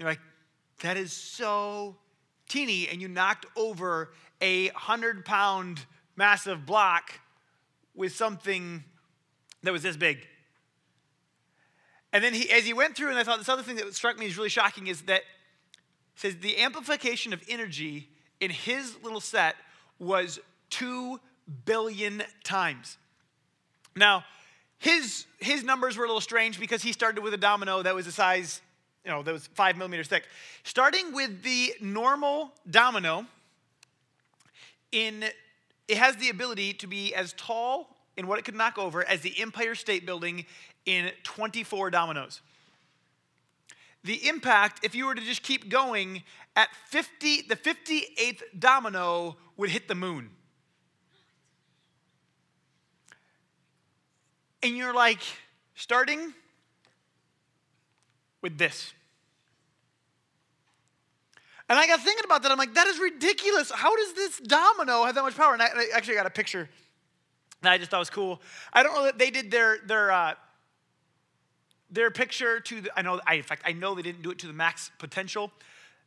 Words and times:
You're 0.00 0.08
like, 0.08 0.20
that 0.80 0.96
is 0.96 1.12
so 1.12 1.94
teeny, 2.48 2.88
and 2.88 3.02
you 3.02 3.06
knocked 3.06 3.44
over 3.54 4.12
a 4.40 4.68
hundred 4.68 5.26
pound 5.26 5.84
massive 6.16 6.64
block 6.64 7.20
with 7.94 8.14
something 8.14 8.82
that 9.62 9.72
was 9.72 9.82
this 9.82 9.98
big. 9.98 10.26
And 12.14 12.24
then 12.24 12.32
he, 12.32 12.50
as 12.50 12.64
he 12.64 12.72
went 12.72 12.96
through, 12.96 13.10
and 13.10 13.18
I 13.18 13.24
thought 13.24 13.38
this 13.38 13.48
other 13.50 13.62
thing 13.62 13.76
that 13.76 13.94
struck 13.94 14.18
me 14.18 14.26
as 14.26 14.38
really 14.38 14.48
shocking 14.48 14.86
is 14.86 15.02
that 15.02 15.20
says 16.14 16.36
the 16.36 16.58
amplification 16.58 17.34
of 17.34 17.42
energy 17.46 18.08
in 18.40 18.50
his 18.50 18.96
little 19.02 19.20
set 19.20 19.54
was 19.98 20.40
two 20.70 21.20
billion 21.66 22.22
times. 22.42 22.96
Now, 23.94 24.24
his 24.78 25.26
his 25.40 25.62
numbers 25.62 25.98
were 25.98 26.04
a 26.04 26.08
little 26.08 26.22
strange 26.22 26.58
because 26.58 26.82
he 26.82 26.92
started 26.92 27.22
with 27.22 27.34
a 27.34 27.38
domino 27.38 27.82
that 27.82 27.94
was 27.94 28.06
the 28.06 28.12
size, 28.12 28.62
you 29.04 29.10
know, 29.10 29.22
that 29.22 29.32
was 29.32 29.46
five 29.48 29.76
millimeters 29.76 30.08
thick. 30.08 30.24
Starting 30.64 31.12
with 31.12 31.42
the 31.42 31.72
normal 31.80 32.52
domino, 32.70 33.26
in 34.92 35.24
it 35.88 35.96
has 35.96 36.16
the 36.16 36.28
ability 36.28 36.72
to 36.74 36.86
be 36.86 37.14
as 37.14 37.32
tall 37.32 37.96
in 38.16 38.26
what 38.26 38.38
it 38.38 38.44
could 38.44 38.54
knock 38.54 38.78
over 38.78 39.04
as 39.04 39.22
the 39.22 39.34
Empire 39.40 39.74
State 39.74 40.06
Building 40.06 40.46
in 40.86 41.10
24 41.24 41.90
dominoes. 41.90 42.40
The 44.04 44.28
impact, 44.28 44.84
if 44.84 44.94
you 44.94 45.06
were 45.06 45.14
to 45.14 45.20
just 45.20 45.42
keep 45.42 45.68
going, 45.68 46.22
at 46.56 46.68
50, 46.86 47.42
the 47.42 47.56
58th 47.56 48.42
domino 48.58 49.36
would 49.56 49.70
hit 49.70 49.88
the 49.88 49.94
moon. 49.94 50.30
And 54.62 54.76
you're 54.76 54.94
like, 54.94 55.22
starting 55.74 56.34
with 58.42 58.58
this. 58.58 58.92
And 61.68 61.78
I 61.78 61.86
got 61.86 62.00
thinking 62.00 62.24
about 62.24 62.42
that. 62.42 62.50
I'm 62.50 62.58
like, 62.58 62.74
that 62.74 62.88
is 62.88 62.98
ridiculous. 62.98 63.70
How 63.70 63.94
does 63.94 64.12
this 64.14 64.40
domino 64.40 65.04
have 65.04 65.14
that 65.14 65.22
much 65.22 65.36
power? 65.36 65.52
And 65.52 65.62
I, 65.62 65.66
I 65.66 65.86
actually 65.94 66.14
got 66.14 66.26
a 66.26 66.30
picture 66.30 66.68
that 67.62 67.72
I 67.72 67.78
just 67.78 67.90
thought 67.90 68.00
was 68.00 68.10
cool. 68.10 68.40
I 68.72 68.82
don't 68.82 68.94
know 68.94 69.04
that 69.04 69.18
they 69.18 69.30
did 69.30 69.50
their 69.50 69.78
their 69.86 70.10
uh, 70.10 70.34
their 71.90 72.10
picture 72.10 72.60
to 72.60 72.80
the, 72.80 72.98
I 72.98 73.02
know 73.02 73.20
I, 73.26 73.34
in 73.34 73.42
fact 73.42 73.62
I 73.64 73.72
know 73.72 73.94
they 73.94 74.02
didn't 74.02 74.22
do 74.22 74.30
it 74.30 74.38
to 74.40 74.46
the 74.46 74.52
max 74.52 74.90
potential. 74.98 75.52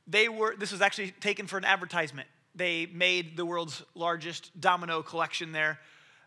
They 0.06 0.28
were 0.28 0.56
this 0.58 0.74
was 0.74 0.82
actually 0.82 1.12
taken 1.12 1.48
for 1.48 1.58
an 1.58 1.66
advertisement. 1.66 2.28
They 2.56 2.88
made 2.88 3.38
the 3.38 3.46
world's 3.46 3.84
largest 3.96 4.60
domino 4.60 5.02
collection 5.02 5.54
there 5.54 5.80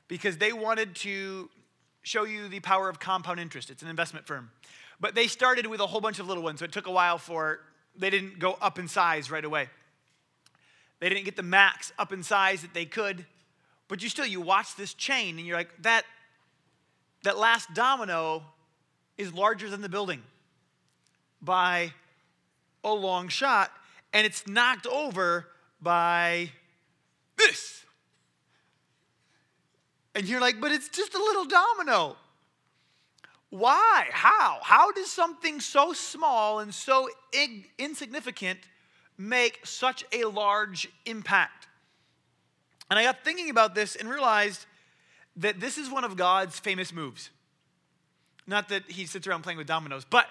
because 0.09 0.39
they 0.39 0.53
wanted 0.53 0.95
to 0.97 1.51
show 2.03 2.25
you 2.25 2.49
the 2.49 2.61
power 2.61 2.89
of 2.89 3.01
compound 3.01 3.39
interest. 3.39 3.69
It's 3.69 3.83
an 3.83 3.89
investment 3.89 4.27
firm. 4.27 4.51
But 5.01 5.15
they 5.15 5.27
started 5.27 5.67
with 5.67 5.81
a 5.81 5.87
whole 5.87 6.01
bunch 6.01 6.19
of 6.19 6.27
little 6.27 6.43
ones, 6.43 6.61
so 6.61 6.65
it 6.65 6.73
took 6.73 6.87
a 6.87 6.91
while 6.91 7.19
for 7.19 7.61
they 7.97 8.11
didn't 8.11 8.39
go 8.39 8.57
up 8.61 8.79
in 8.79 8.89
size 8.89 9.31
right 9.31 9.45
away. 9.45 9.69
They 11.01 11.09
didn't 11.09 11.25
get 11.25 11.37
the 11.37 11.43
max 11.43 11.93
up 11.99 12.13
in 12.13 12.23
size 12.23 12.63
that 12.63 12.73
they 12.73 12.87
could, 12.87 13.27
but 13.89 14.03
you 14.03 14.09
still 14.09 14.27
you 14.27 14.41
watch 14.41 14.77
this 14.77 14.95
chain 14.95 15.39
and 15.39 15.47
you're 15.47 15.57
like 15.57 15.71
that 15.83 16.05
that 17.23 17.37
last 17.37 17.73
domino 17.75 18.43
is 19.19 19.33
larger 19.33 19.69
than 19.69 19.81
the 19.81 19.89
building 19.89 20.23
by 21.43 21.93
a 22.85 22.93
long 22.93 23.29
shot, 23.29 23.71
and 24.13 24.27
it's 24.27 24.47
knocked 24.47 24.87
over 24.87 25.49
by 25.81 26.51
this. 27.37 27.85
And 30.15 30.27
you're 30.27 30.41
like, 30.41 30.61
but 30.61 30.73
it's 30.73 30.89
just 30.89 31.15
a 31.15 31.19
little 31.19 31.45
domino. 31.45 32.17
Why? 33.51 34.07
How? 34.11 34.59
How 34.63 34.93
does 34.93 35.11
something 35.11 35.61
so 35.61 35.93
small 35.93 36.59
and 36.59 36.75
so 36.75 37.09
ig- 37.33 37.71
insignificant 37.79 38.59
make 39.17 39.65
such 39.65 40.05
a 40.13 40.25
large 40.25 40.89
impact? 41.05 41.69
And 42.91 42.99
I 42.99 43.05
got 43.05 43.25
thinking 43.25 43.51
about 43.51 43.75
this 43.75 43.97
and 43.97 44.09
realized 44.09 44.67
that 45.37 45.61
this 45.61 45.79
is 45.79 45.91
one 45.91 46.05
of 46.05 46.17
God's 46.17 46.59
famous 46.59 46.93
moves. 46.93 47.31
Not 48.47 48.69
that 48.69 48.91
he 48.91 49.07
sits 49.07 49.27
around 49.27 49.43
playing 49.43 49.59
with 49.59 49.67
dominoes, 49.67 50.05
but 50.09 50.27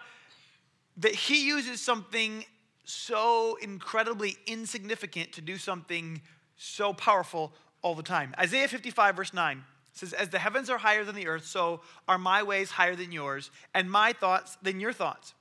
that 0.97 1.13
he 1.13 1.45
uses 1.45 1.81
something 1.81 2.45
so 2.85 3.57
incredibly 3.61 4.37
insignificant 4.45 5.33
to 5.33 5.41
do 5.41 5.57
something 5.57 6.21
so 6.55 6.93
powerful 6.93 7.53
all 7.81 7.95
the 7.95 8.03
time. 8.03 8.33
Isaiah 8.39 8.67
55, 8.67 9.15
verse 9.15 9.33
9 9.33 9.63
says, 9.95 10.13
As 10.13 10.29
the 10.29 10.39
heavens 10.39 10.69
are 10.69 10.77
higher 10.77 11.03
than 11.03 11.15
the 11.15 11.27
earth, 11.27 11.45
so 11.45 11.81
are 12.07 12.17
my 12.17 12.43
ways 12.43 12.71
higher 12.71 12.95
than 12.95 13.11
yours, 13.11 13.49
and 13.73 13.89
my 13.89 14.13
thoughts 14.13 14.57
than 14.61 14.79
your 14.79 14.93
thoughts. 14.93 15.33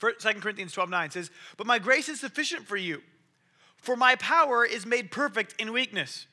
2 0.00 0.14
Corinthians 0.40 0.72
12, 0.72 0.88
9 0.88 1.10
says, 1.10 1.30
But 1.56 1.66
my 1.66 1.78
grace 1.78 2.08
is 2.08 2.20
sufficient 2.20 2.66
for 2.66 2.76
you, 2.76 3.02
for 3.76 3.96
my 3.96 4.16
power 4.16 4.64
is 4.64 4.86
made 4.86 5.10
perfect 5.10 5.54
in 5.60 5.72
weakness. 5.72 6.26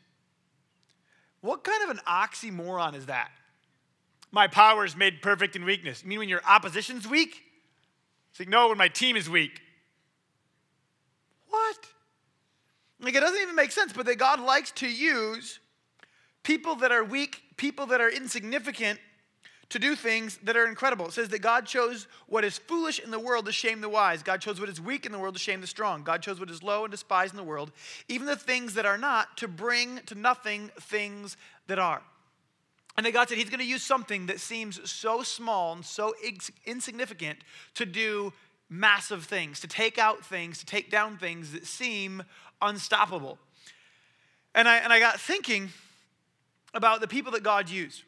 What 1.41 1.63
kind 1.63 1.83
of 1.83 1.89
an 1.89 2.01
oxymoron 2.07 2.95
is 2.95 3.07
that? 3.07 3.31
My 4.31 4.47
power 4.47 4.85
is 4.85 4.95
made 4.95 5.21
perfect 5.21 5.55
in 5.55 5.65
weakness. 5.65 6.03
You 6.03 6.09
mean 6.09 6.19
when 6.19 6.29
your 6.29 6.41
opposition's 6.47 7.07
weak? 7.07 7.41
It's 8.31 8.39
like, 8.39 8.49
no, 8.49 8.69
when 8.69 8.77
my 8.77 8.87
team 8.87 9.15
is 9.15 9.29
weak. 9.29 9.61
What? 11.49 11.77
Like, 12.99 13.15
it 13.15 13.21
doesn't 13.21 13.41
even 13.41 13.55
make 13.55 13.71
sense, 13.71 13.93
but 13.93 14.05
that 14.05 14.17
God 14.17 14.39
likes 14.39 14.71
to 14.73 14.87
use 14.87 15.59
people 16.47 16.77
that 16.77 16.93
are 16.93 17.03
weak, 17.03 17.41
people 17.57 17.85
that 17.87 17.99
are 17.99 18.09
insignificant, 18.09 18.97
to 19.67 19.79
do 19.79 19.97
things 19.97 20.39
that 20.43 20.55
are 20.55 20.65
incredible. 20.65 21.07
It 21.07 21.11
says 21.11 21.27
that 21.27 21.39
God 21.39 21.65
chose 21.65 22.07
what 22.27 22.45
is 22.45 22.57
foolish 22.57 22.99
in 22.99 23.11
the 23.11 23.19
world 23.19 23.47
to 23.47 23.51
shame 23.51 23.81
the 23.81 23.89
wise. 23.89 24.23
God 24.23 24.39
chose 24.39 24.57
what 24.57 24.69
is 24.69 24.79
weak 24.79 25.05
in 25.05 25.11
the 25.11 25.19
world 25.19 25.35
to 25.35 25.41
shame 25.41 25.59
the 25.59 25.67
strong. 25.67 26.03
God 26.03 26.21
chose 26.21 26.39
what 26.39 26.49
is 26.49 26.63
low 26.63 26.85
and 26.85 26.91
despised 26.91 27.33
in 27.33 27.37
the 27.37 27.43
world, 27.43 27.73
even 28.07 28.27
the 28.27 28.37
things 28.37 28.75
that 28.75 28.85
are 28.85 28.97
not, 28.97 29.35
to 29.39 29.47
bring 29.49 29.99
to 30.05 30.15
nothing 30.15 30.71
things 30.79 31.35
that 31.67 31.79
are. 31.79 32.01
And 32.95 33.05
then 33.05 33.11
God 33.11 33.27
said 33.27 33.37
He's 33.37 33.49
going 33.49 33.59
to 33.59 33.65
use 33.65 33.83
something 33.83 34.27
that 34.27 34.39
seems 34.39 34.89
so 34.89 35.23
small 35.23 35.73
and 35.73 35.83
so 35.83 36.13
insignificant 36.65 37.39
to 37.73 37.85
do 37.85 38.31
massive 38.69 39.25
things, 39.25 39.59
to 39.59 39.67
take 39.67 39.97
out 39.97 40.25
things, 40.25 40.59
to 40.59 40.65
take 40.65 40.89
down 40.89 41.17
things 41.17 41.51
that 41.51 41.67
seem 41.67 42.23
unstoppable. 42.61 43.37
And 44.55 44.65
I, 44.65 44.77
and 44.77 44.93
I 44.93 45.01
got 45.01 45.19
thinking 45.19 45.71
about 46.73 47.01
the 47.01 47.07
people 47.07 47.31
that 47.33 47.43
God 47.43 47.69
used. 47.69 48.03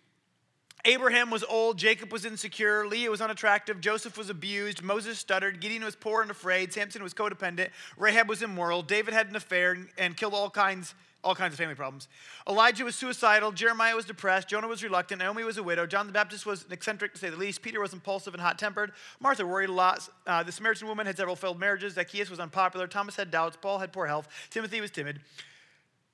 Abraham 0.86 1.30
was 1.30 1.44
old, 1.44 1.78
Jacob 1.78 2.12
was 2.12 2.24
insecure, 2.24 2.88
Leah 2.88 3.12
was 3.12 3.20
unattractive, 3.20 3.82
Joseph 3.82 4.18
was 4.18 4.30
abused, 4.30 4.82
Moses 4.82 5.20
stuttered, 5.20 5.60
Gideon 5.60 5.84
was 5.84 5.96
poor 5.96 6.22
and 6.22 6.32
afraid, 6.32 6.72
Samson 6.72 7.04
was 7.04 7.14
codependent, 7.14 7.70
Rahab 7.98 8.30
was 8.30 8.42
immoral, 8.42 8.82
David 8.82 9.14
had 9.14 9.28
an 9.28 9.36
affair 9.36 9.78
and 9.98 10.16
killed 10.16 10.34
all 10.34 10.50
kinds 10.50 10.96
all 11.22 11.36
kinds 11.36 11.54
of 11.54 11.58
family 11.58 11.76
problems. 11.76 12.08
Elijah 12.48 12.86
was 12.86 12.96
suicidal, 12.96 13.52
Jeremiah 13.52 13.94
was 13.94 14.06
depressed, 14.06 14.48
Jonah 14.48 14.70
was 14.70 14.82
reluctant, 14.82 15.20
Naomi 15.20 15.44
was 15.44 15.58
a 15.58 15.64
widow, 15.64 15.86
John 15.86 16.08
the 16.08 16.14
Baptist 16.14 16.46
was 16.46 16.66
eccentric 16.72 17.14
to 17.14 17.20
say 17.20 17.30
the 17.30 17.36
least, 17.36 17.62
Peter 17.62 17.82
was 17.82 17.92
impulsive 17.92 18.34
and 18.34 18.42
hot 18.42 18.58
tempered, 18.58 18.94
Martha 19.20 19.46
worried 19.46 19.70
a 19.70 19.74
lot, 19.74 20.08
uh, 20.26 20.44
the 20.44 20.52
Samaritan 20.54 20.88
woman 20.88 21.06
had 21.06 21.18
several 21.18 21.36
failed 21.36 21.60
marriages, 21.60 21.96
Zacchaeus 21.96 22.30
was 22.30 22.40
unpopular, 22.40 22.88
Thomas 22.88 23.18
had 23.18 23.32
doubts, 23.32 23.58
Paul 23.62 23.80
had 23.80 23.92
poor 23.92 24.08
health, 24.08 24.30
Timothy 24.50 24.80
was 24.80 24.92
timid. 24.92 25.20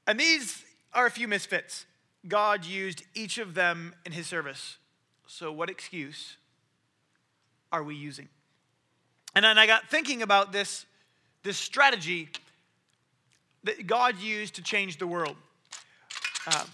And 0.08 0.20
these 0.20 0.64
are 0.92 1.06
a 1.06 1.12
few 1.12 1.28
misfits. 1.28 1.86
God 2.28 2.66
used 2.66 3.04
each 3.14 3.38
of 3.38 3.54
them 3.54 3.94
in 4.06 4.12
his 4.12 4.28
service. 4.28 4.78
So, 5.28 5.52
what 5.52 5.70
excuse 5.70 6.38
are 7.72 7.84
we 7.84 7.96
using? 7.96 8.30
And 9.36 9.44
then 9.44 9.58
I 9.58 9.68
got 9.68 9.90
thinking 9.90 10.22
about 10.22 10.52
this, 10.52 10.86
this 11.44 11.58
strategy 11.58 12.30
that 13.64 13.86
God 13.86 14.20
used 14.20 14.56
to 14.56 14.64
change 14.64 14.98
the 14.98 15.08
world. 15.08 15.36
Um, 16.48 16.68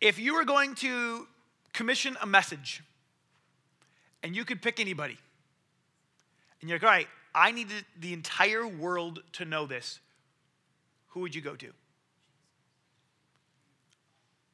if 0.00 0.18
you 0.18 0.34
were 0.34 0.44
going 0.44 0.74
to 0.76 1.26
commission 1.72 2.16
a 2.20 2.26
message 2.26 2.82
and 4.22 4.36
you 4.36 4.44
could 4.44 4.62
pick 4.62 4.78
anybody, 4.78 5.16
and 6.60 6.70
you're 6.70 6.78
like, 6.78 6.84
all 6.84 6.90
right, 6.90 7.08
I 7.34 7.50
needed 7.50 7.84
the 7.98 8.12
entire 8.12 8.66
world 8.66 9.20
to 9.32 9.44
know 9.44 9.66
this, 9.66 9.98
who 11.08 11.20
would 11.20 11.34
you 11.34 11.40
go 11.40 11.56
to? 11.56 11.72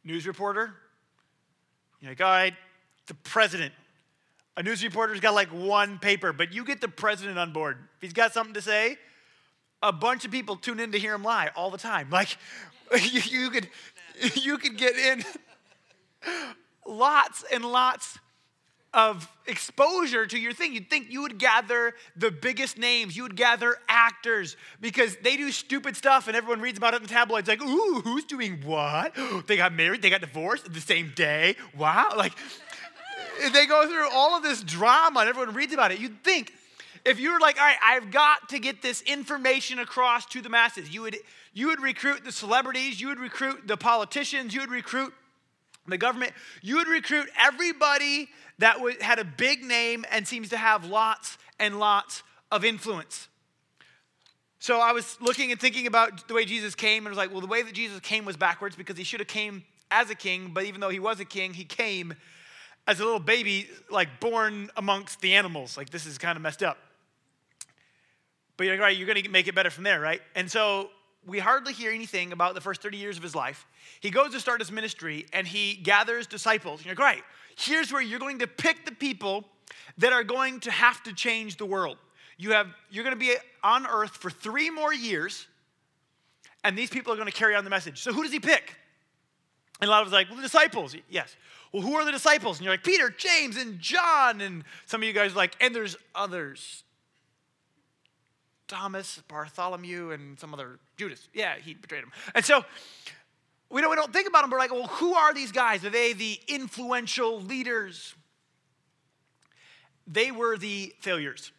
News 0.05 0.27
reporter. 0.27 0.75
You're 2.01 2.13
like, 2.13 2.21
all 2.21 2.29
right, 2.29 2.55
the 3.07 3.15
president. 3.15 3.73
A 4.57 4.63
news 4.63 4.83
reporter's 4.83 5.21
got 5.21 5.35
like 5.35 5.49
one 5.49 5.99
paper, 5.99 6.33
but 6.33 6.53
you 6.53 6.65
get 6.65 6.81
the 6.81 6.89
president 6.89 7.39
on 7.39 7.53
board. 7.53 7.79
If 7.97 8.03
he's 8.03 8.13
got 8.13 8.33
something 8.33 8.55
to 8.55 8.63
say, 8.63 8.97
a 9.83 9.93
bunch 9.93 10.25
of 10.25 10.31
people 10.31 10.57
tune 10.57 10.81
in 10.81 10.93
to 10.93 10.99
hear 10.99 11.15
him 11.15 11.23
lie 11.23 11.51
all 11.55 11.71
the 11.71 11.79
time. 11.79 12.11
Like, 12.11 12.37
you, 12.93 13.21
you 13.21 13.51
could, 13.51 13.69
you 14.35 14.59
could 14.59 14.77
get 14.77 14.97
in 14.97 15.25
lots 16.87 17.45
and 17.53 17.65
lots 17.65 18.19
of 18.95 19.29
exposure 19.47 20.27
to 20.27 20.39
your 20.39 20.53
thing. 20.53 20.73
You'd 20.73 20.89
think 20.89 21.11
you 21.11 21.23
would 21.23 21.39
gather 21.39 21.95
the 22.17 22.31
biggest 22.31 22.79
names, 22.79 23.17
you 23.17 23.23
would 23.23 23.37
gather 23.37 23.77
actors 23.89 24.57
because 24.81 25.17
they 25.17 25.37
do 25.37 25.53
stupid 25.53 25.97
stuff 25.97 26.27
and 26.27 26.37
everyone 26.37 26.61
reads 26.61 26.79
about 26.79 26.95
it 26.95 26.99
in 26.99 27.03
the 27.03 27.09
tabloids 27.09 27.49
like, 27.49 27.63
ooh, 27.63 28.01
who's 28.03 28.25
doing 28.25 28.63
what? 28.65 29.15
They 29.47 29.57
got 29.57 29.73
married, 29.73 30.03
they 30.03 30.11
got 30.11 30.21
divorced 30.21 30.73
the 30.73 30.81
same 30.81 31.13
day. 31.15 31.57
Wow. 31.77 32.13
Like, 32.17 32.33
they 33.53 33.67
go 33.67 33.87
through 33.87 34.11
all 34.11 34.37
of 34.37 34.43
this 34.43 34.63
drama 34.63 35.21
and 35.21 35.29
everyone 35.29 35.55
reads 35.55 35.73
about 35.73 35.93
it. 35.93 36.01
You'd 36.01 36.23
think 36.25 36.53
if 37.05 37.21
you 37.21 37.33
were 37.33 37.41
like, 37.41 37.59
all 37.59 37.67
right, 37.67 37.79
I've 37.83 38.11
got 38.11 38.49
to 38.51 38.59
get 38.59 38.83
this 38.83 39.03
information 39.03 39.79
across 39.79 40.27
to 40.27 40.43
the 40.43 40.49
masses, 40.49 40.93
you 40.93 41.03
would, 41.03 41.17
you 41.53 41.69
would 41.69 41.81
recruit 41.81 42.25
the 42.25 42.33
celebrities, 42.33 43.01
you 43.01 43.09
would 43.09 43.21
recruit 43.21 43.67
the 43.67 43.77
politicians, 43.77 44.55
you 44.55 44.61
would 44.61 44.71
recruit 44.71 45.13
the 45.91 45.99
government, 45.99 46.33
you 46.63 46.77
would 46.77 46.89
recruit 46.89 47.29
everybody 47.39 48.29
that 48.59 48.79
had 49.01 49.19
a 49.19 49.25
big 49.25 49.63
name 49.63 50.05
and 50.11 50.27
seems 50.27 50.49
to 50.51 50.57
have 50.57 50.85
lots 50.85 51.39
and 51.59 51.79
lots 51.79 52.23
of 52.51 52.65
influence. 52.65 53.29
So 54.61 54.81
I 54.81 54.93
was 54.93 55.17
looking 55.21 55.53
and 55.53 55.61
thinking 55.61 55.87
about 55.87 56.27
the 56.27 56.35
way 56.35 56.45
Jesus 56.45 56.75
came, 56.75 57.07
and 57.07 57.09
I 57.09 57.11
was 57.11 57.19
like, 57.19 57.31
well, 57.31 57.41
the 57.41 57.47
way 57.47 57.63
that 57.63 57.75
Jesus 57.75 58.01
came 58.01 58.25
was 58.25 58.37
backwards 58.37 58.75
because 58.75 58.97
he 58.97 59.05
should 59.05 59.21
have 59.21 59.29
came 59.29 59.65
as 59.91 60.11
a 60.11 60.15
king, 60.15 60.51
but 60.53 60.65
even 60.65 60.81
though 60.81 60.89
he 60.89 60.99
was 60.99 61.21
a 61.21 61.25
king, 61.25 61.55
he 61.55 61.65
came 61.65 62.15
as 62.87 63.01
a 63.01 63.05
little 63.05 63.21
baby, 63.21 63.69
like 63.91 64.21
born 64.21 64.71
amongst 64.77 65.21
the 65.21 65.35
animals. 65.35 65.77
Like 65.77 65.91
this 65.91 66.07
is 66.07 66.19
kind 66.19 66.37
of 66.37 66.43
messed 66.43 66.63
up. 66.63 66.79
But 68.57 68.65
you're 68.65 68.75
like, 68.75 68.83
right, 68.83 68.97
you're 68.97 69.07
going 69.07 69.23
to 69.23 69.29
make 69.29 69.47
it 69.47 69.55
better 69.55 69.71
from 69.71 69.85
there, 69.85 70.01
right? 70.01 70.21
And 70.35 70.51
so 70.51 70.91
we 71.27 71.39
hardly 71.39 71.73
hear 71.73 71.91
anything 71.91 72.33
about 72.33 72.55
the 72.55 72.61
first 72.61 72.83
30 72.83 72.97
years 72.97 73.17
of 73.17 73.23
his 73.23 73.35
life. 73.35 73.67
He 74.01 74.11
goes 74.11 74.33
to 74.33 74.41
start 74.41 74.61
his 74.61 74.73
ministry 74.73 75.27
and 75.33 75.47
he 75.47 75.75
gathers 75.75 76.27
disciples. 76.27 76.85
You're 76.85 76.95
like, 76.95 76.99
right, 76.99 77.23
here's 77.57 77.93
where 77.93 78.03
you're 78.03 78.21
going 78.21 78.39
to 78.39 78.47
pick 78.47 78.85
the 78.85 78.93
people 78.93 79.45
that 79.99 80.13
are 80.13 80.25
going 80.25 80.61
to 80.61 80.71
have 80.71 81.03
to 81.03 81.13
change 81.13 81.57
the 81.57 81.67
world. 81.67 81.99
You 82.37 82.53
have, 82.53 82.69
you're 82.91 83.05
going 83.05 83.17
to 83.17 83.21
be 83.21 83.35
on 83.63 83.87
earth 83.87 84.13
for 84.13 84.31
three 84.31 84.71
more 84.71 84.95
years, 84.95 85.47
and 86.63 86.79
these 86.79 86.89
people 86.89 87.13
are 87.13 87.17
going 87.17 87.29
to 87.29 87.35
carry 87.35 87.57
on 87.57 87.65
the 87.65 87.71
message. 87.71 88.01
So 88.01 88.13
who 88.13 88.23
does 88.23 88.33
he 88.33 88.39
pick? 88.39 88.77
And 89.81 89.89
a 89.89 89.91
lot 89.91 90.03
of 90.03 90.09
us 90.09 90.13
like, 90.13 90.29
well, 90.29 90.37
the 90.37 90.43
disciples. 90.43 90.95
Yes. 91.09 91.37
Well, 91.73 91.83
who 91.83 91.95
are 91.95 92.05
the 92.05 92.13
disciples? 92.13 92.59
And 92.59 92.65
you're 92.65 92.73
like, 92.73 92.85
Peter, 92.85 93.11
James, 93.11 93.57
and 93.57 93.79
John. 93.79 94.41
And 94.41 94.65
some 94.87 95.03
of 95.03 95.07
you 95.07 95.13
guys 95.13 95.33
are 95.33 95.37
like, 95.37 95.57
and 95.61 95.75
there's 95.75 95.97
others. 96.15 96.85
Thomas, 98.69 99.21
Bartholomew, 99.27 100.13
and 100.13 100.39
some 100.39 100.55
other 100.55 100.79
Judas. 100.97 101.29
Yeah, 101.35 101.57
he 101.57 101.75
betrayed 101.75 102.05
him. 102.05 102.13
And 102.35 102.45
so 102.45 102.65
we 103.71 103.81
don't, 103.81 103.91
we 103.91 103.97
don't 103.97 104.13
think 104.13 104.29
about 104.29 104.43
them, 104.43 104.51
but 104.51 104.57
we're 104.57 104.61
like, 104.61 104.73
well, 104.73 104.87
who 104.87 105.15
are 105.15 105.35
these 105.35 105.51
guys? 105.51 105.85
Are 105.85 105.91
they 105.91 106.13
the 106.13 106.39
influential 106.47 107.41
leaders? 107.41 108.15
They 110.07 110.31
were 110.31 110.57
the 110.57 110.95
failures. 111.01 111.53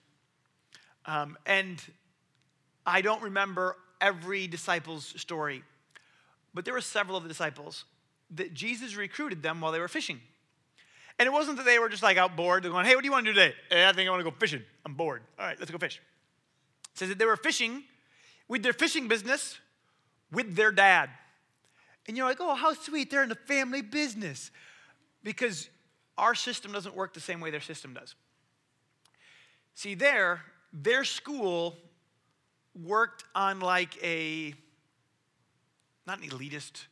Um, 1.06 1.38
and 1.46 1.82
I 2.86 3.02
don't 3.02 3.22
remember 3.22 3.76
every 4.02 4.48
disciple's 4.48 5.06
story, 5.20 5.64
but 6.54 6.66
there 6.66 6.74
were 6.74 6.82
several 6.82 7.18
of 7.18 7.24
the 7.24 7.30
disciples 7.30 7.86
that 8.32 8.54
Jesus 8.54 8.96
recruited 8.96 9.42
them 9.42 9.62
while 9.62 9.72
they 9.72 9.80
were 9.80 9.88
fishing. 9.88 10.20
And 11.18 11.28
it 11.28 11.32
wasn't 11.32 11.58
that 11.58 11.66
they 11.66 11.80
were 11.80 11.90
just 11.90 12.04
like 12.04 12.18
out 12.18 12.36
bored. 12.36 12.64
They're 12.64 12.72
going, 12.72 12.86
hey, 12.86 12.96
what 12.96 13.02
do 13.02 13.08
you 13.08 13.12
want 13.12 13.26
to 13.26 13.34
do 13.34 13.40
today? 13.40 13.56
Hey, 13.70 13.88
I 13.88 13.92
think 13.92 14.08
I 14.08 14.12
want 14.12 14.24
to 14.24 14.32
go 14.32 14.36
fishing. 14.40 14.64
I'm 14.86 14.94
bored. 14.94 15.22
All 15.38 15.46
right, 15.46 15.60
let's 15.60 15.70
go 15.70 15.78
fish. 15.78 16.02
Says 17.00 17.08
that 17.08 17.18
they 17.18 17.26
were 17.26 17.38
fishing 17.38 17.84
with 18.50 18.62
their 18.62 18.74
fishing 18.74 19.08
business 19.08 19.58
with 20.34 20.54
their 20.54 20.70
dad. 20.70 21.10
And 22.10 22.18
you're 22.18 22.28
like, 22.28 22.42
oh, 22.42 22.56
how 22.56 22.74
sweet. 22.74 23.10
They're 23.10 23.24
in 23.24 23.30
the 23.30 23.36
family 23.36 23.82
business. 23.82 24.52
Because 25.24 25.70
our 26.18 26.36
system 26.36 26.74
doesn't 26.74 26.94
work 26.94 27.14
the 27.14 27.22
same 27.22 27.40
way 27.40 27.52
their 27.52 27.62
system 27.62 27.94
does. 27.94 28.16
See, 29.76 29.96
there, 29.96 30.42
their 30.74 31.06
school 31.06 31.78
worked 32.76 33.24
on 33.34 33.62
like 33.62 33.98
a, 34.04 34.54
not 36.06 36.22
an 36.22 36.28
elitist 36.28 36.88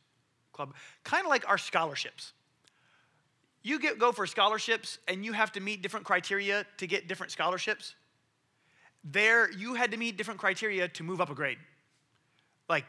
club, 0.54 0.72
kind 1.04 1.22
of 1.22 1.28
like 1.28 1.46
our 1.46 1.58
scholarships. 1.58 2.32
You 3.62 3.78
get, 3.78 3.98
go 3.98 4.12
for 4.12 4.26
scholarships 4.26 5.00
and 5.06 5.22
you 5.22 5.34
have 5.34 5.52
to 5.52 5.60
meet 5.60 5.82
different 5.82 6.06
criteria 6.06 6.64
to 6.78 6.86
get 6.86 7.08
different 7.08 7.30
scholarships. 7.30 7.94
There, 9.04 9.50
you 9.50 9.74
had 9.74 9.92
to 9.92 9.96
meet 9.96 10.16
different 10.16 10.40
criteria 10.40 10.88
to 10.88 11.02
move 11.02 11.20
up 11.20 11.30
a 11.30 11.34
grade, 11.34 11.58
like 12.68 12.84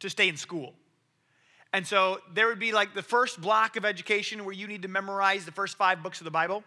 to 0.00 0.10
stay 0.10 0.28
in 0.28 0.36
school. 0.36 0.74
And 1.72 1.86
so 1.86 2.20
there 2.32 2.46
would 2.46 2.60
be 2.60 2.72
like 2.72 2.94
the 2.94 3.02
first 3.02 3.40
block 3.40 3.76
of 3.76 3.84
education 3.84 4.44
where 4.44 4.54
you 4.54 4.68
need 4.68 4.82
to 4.82 4.88
memorize 4.88 5.44
the 5.44 5.52
first 5.52 5.76
five 5.76 6.02
books 6.02 6.20
of 6.20 6.24
the 6.24 6.30
Bible. 6.30 6.62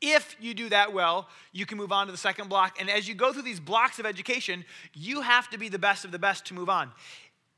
If 0.00 0.34
you 0.40 0.54
do 0.54 0.68
that 0.70 0.92
well, 0.92 1.28
you 1.52 1.66
can 1.66 1.76
move 1.76 1.92
on 1.92 2.06
to 2.06 2.12
the 2.12 2.18
second 2.18 2.48
block. 2.48 2.80
And 2.80 2.88
as 2.88 3.06
you 3.06 3.14
go 3.14 3.32
through 3.32 3.42
these 3.42 3.60
blocks 3.60 3.98
of 3.98 4.06
education, 4.06 4.64
you 4.94 5.20
have 5.20 5.50
to 5.50 5.58
be 5.58 5.68
the 5.68 5.78
best 5.78 6.04
of 6.04 6.10
the 6.10 6.18
best 6.18 6.46
to 6.46 6.54
move 6.54 6.70
on. 6.70 6.90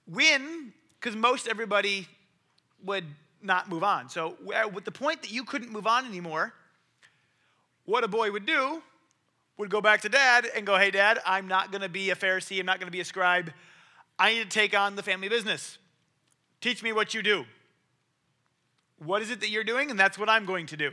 When, 0.06 0.72
because 1.00 1.16
most 1.16 1.46
everybody 1.46 2.08
would 2.82 3.04
not 3.40 3.68
move 3.68 3.84
on. 3.84 4.08
So, 4.08 4.36
uh, 4.54 4.68
with 4.68 4.84
the 4.84 4.90
point 4.90 5.22
that 5.22 5.30
you 5.30 5.44
couldn't 5.44 5.70
move 5.70 5.86
on 5.86 6.04
anymore, 6.04 6.52
what 7.84 8.04
a 8.04 8.08
boy 8.08 8.32
would 8.32 8.46
do 8.46 8.82
would 9.56 9.70
go 9.70 9.80
back 9.80 10.00
to 10.02 10.08
dad 10.08 10.46
and 10.54 10.66
go, 10.66 10.78
Hey, 10.78 10.90
dad, 10.90 11.18
I'm 11.26 11.48
not 11.48 11.70
going 11.70 11.82
to 11.82 11.88
be 11.88 12.10
a 12.10 12.16
Pharisee. 12.16 12.58
I'm 12.58 12.66
not 12.66 12.78
going 12.78 12.88
to 12.88 12.92
be 12.92 13.00
a 13.00 13.04
scribe. 13.04 13.52
I 14.18 14.32
need 14.32 14.42
to 14.42 14.48
take 14.48 14.76
on 14.76 14.96
the 14.96 15.02
family 15.02 15.28
business. 15.28 15.78
Teach 16.60 16.82
me 16.82 16.92
what 16.92 17.14
you 17.14 17.22
do. 17.22 17.44
What 18.98 19.22
is 19.22 19.30
it 19.30 19.40
that 19.40 19.50
you're 19.50 19.64
doing? 19.64 19.90
And 19.90 19.98
that's 19.98 20.18
what 20.18 20.28
I'm 20.28 20.44
going 20.46 20.66
to 20.66 20.76
do. 20.76 20.92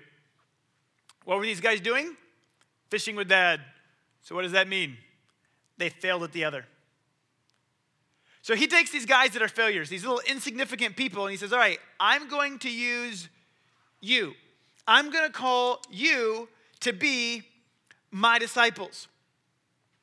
What 1.23 1.37
were 1.37 1.45
these 1.45 1.61
guys 1.61 1.79
doing? 1.79 2.15
Fishing 2.89 3.15
with 3.15 3.27
dad. 3.27 3.61
So, 4.21 4.35
what 4.35 4.41
does 4.41 4.51
that 4.51 4.67
mean? 4.67 4.97
They 5.77 5.89
failed 5.89 6.23
at 6.23 6.31
the 6.31 6.43
other. 6.43 6.65
So, 8.41 8.55
he 8.55 8.67
takes 8.67 8.91
these 8.91 9.05
guys 9.05 9.31
that 9.31 9.41
are 9.41 9.47
failures, 9.47 9.89
these 9.89 10.03
little 10.03 10.21
insignificant 10.27 10.95
people, 10.95 11.25
and 11.25 11.31
he 11.31 11.37
says, 11.37 11.53
All 11.53 11.59
right, 11.59 11.79
I'm 11.99 12.27
going 12.27 12.59
to 12.59 12.71
use 12.71 13.29
you. 14.01 14.33
I'm 14.87 15.11
going 15.11 15.25
to 15.25 15.31
call 15.31 15.81
you 15.91 16.49
to 16.81 16.91
be 16.91 17.43
my 18.11 18.39
disciples. 18.39 19.07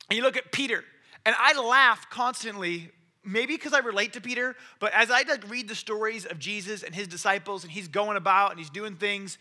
And 0.08 0.16
you 0.16 0.22
look 0.22 0.36
at 0.36 0.50
Peter, 0.52 0.84
and 1.26 1.34
I 1.38 1.58
laugh 1.60 2.08
constantly 2.10 2.90
maybe 3.24 3.54
because 3.54 3.74
I 3.74 3.80
relate 3.80 4.14
to 4.14 4.20
Peter, 4.20 4.56
but 4.78 4.92
as 4.92 5.10
I 5.10 5.22
read 5.48 5.68
the 5.68 5.74
stories 5.74 6.24
of 6.24 6.38
Jesus 6.38 6.82
and 6.82 6.94
his 6.94 7.06
disciples 7.06 7.62
and 7.62 7.70
he's 7.70 7.88
going 7.88 8.16
about 8.16 8.50
and 8.50 8.58
he's 8.58 8.70
doing 8.70 8.96
things, 8.96 9.36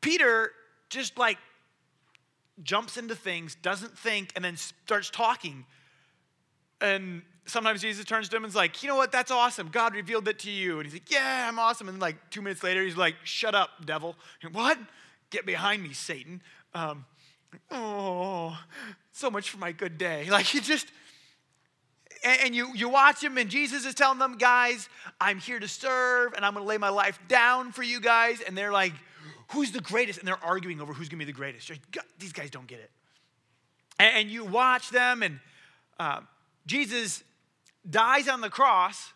Peter 0.00 0.50
just 0.90 1.16
like 1.16 1.38
jumps 2.62 2.96
into 2.96 3.14
things, 3.14 3.56
doesn't 3.62 3.96
think, 3.96 4.32
and 4.36 4.44
then 4.44 4.56
starts 4.56 5.08
talking. 5.08 5.64
And 6.80 7.22
sometimes 7.46 7.80
Jesus 7.80 8.04
turns 8.04 8.28
to 8.28 8.36
him 8.36 8.44
and 8.44 8.50
is 8.50 8.56
like, 8.56 8.82
you 8.82 8.88
know 8.88 8.96
what, 8.96 9.10
that's 9.10 9.30
awesome. 9.30 9.68
God 9.68 9.94
revealed 9.94 10.28
it 10.28 10.38
to 10.40 10.50
you. 10.50 10.78
And 10.78 10.84
he's 10.84 10.94
like, 10.94 11.10
yeah, 11.10 11.46
I'm 11.48 11.58
awesome. 11.58 11.88
And 11.88 12.00
like 12.00 12.16
two 12.30 12.42
minutes 12.42 12.62
later, 12.62 12.82
he's 12.82 12.96
like, 12.96 13.14
shut 13.24 13.54
up, 13.54 13.70
devil. 13.84 14.16
what? 14.52 14.78
Get 15.30 15.46
behind 15.46 15.82
me, 15.82 15.94
Satan. 15.94 16.42
Um, 16.74 17.06
oh, 17.70 18.58
so 19.12 19.30
much 19.30 19.50
for 19.50 19.58
my 19.58 19.72
good 19.72 19.98
day. 19.98 20.26
Like 20.30 20.54
you 20.54 20.60
just, 20.60 20.86
and 22.24 22.54
you, 22.54 22.72
you 22.74 22.88
watch 22.88 23.22
him, 23.22 23.36
and 23.36 23.50
Jesus 23.50 23.84
is 23.84 23.94
telling 23.94 24.18
them, 24.18 24.38
guys, 24.38 24.88
I'm 25.20 25.38
here 25.38 25.58
to 25.58 25.68
serve, 25.68 26.34
and 26.34 26.44
I'm 26.44 26.54
gonna 26.54 26.66
lay 26.66 26.78
my 26.78 26.88
life 26.88 27.18
down 27.28 27.72
for 27.72 27.82
you 27.82 28.00
guys. 28.00 28.40
And 28.40 28.56
they're 28.56 28.72
like, 28.72 28.92
who's 29.48 29.72
the 29.72 29.80
greatest? 29.80 30.18
And 30.18 30.28
they're 30.28 30.42
arguing 30.44 30.80
over 30.80 30.92
who's 30.92 31.08
gonna 31.08 31.18
be 31.18 31.24
the 31.24 31.32
greatest. 31.32 31.68
Like, 31.68 31.80
These 32.18 32.32
guys 32.32 32.50
don't 32.50 32.66
get 32.66 32.80
it. 32.80 32.90
And, 33.98 34.30
you 34.30 34.44
watch 34.44 34.90
them, 34.90 35.22
and 35.22 35.38
uh, 35.98 36.20
Jesus 36.66 37.22
dies 37.88 38.28
on 38.28 38.40
the 38.40 38.50
cross, 38.50 39.12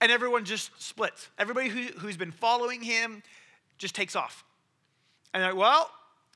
and 0.00 0.12
everyone 0.12 0.44
just 0.44 0.70
splits. 0.80 1.28
Everybody 1.38 1.68
who, 1.68 1.82
who's 1.98 2.16
been 2.16 2.32
following 2.32 2.82
him 2.82 3.22
just 3.78 3.94
takes 3.94 4.14
off. 4.14 4.44
And 5.32 5.42
they're 5.42 5.52
like, 5.52 5.60
well, 5.60 5.90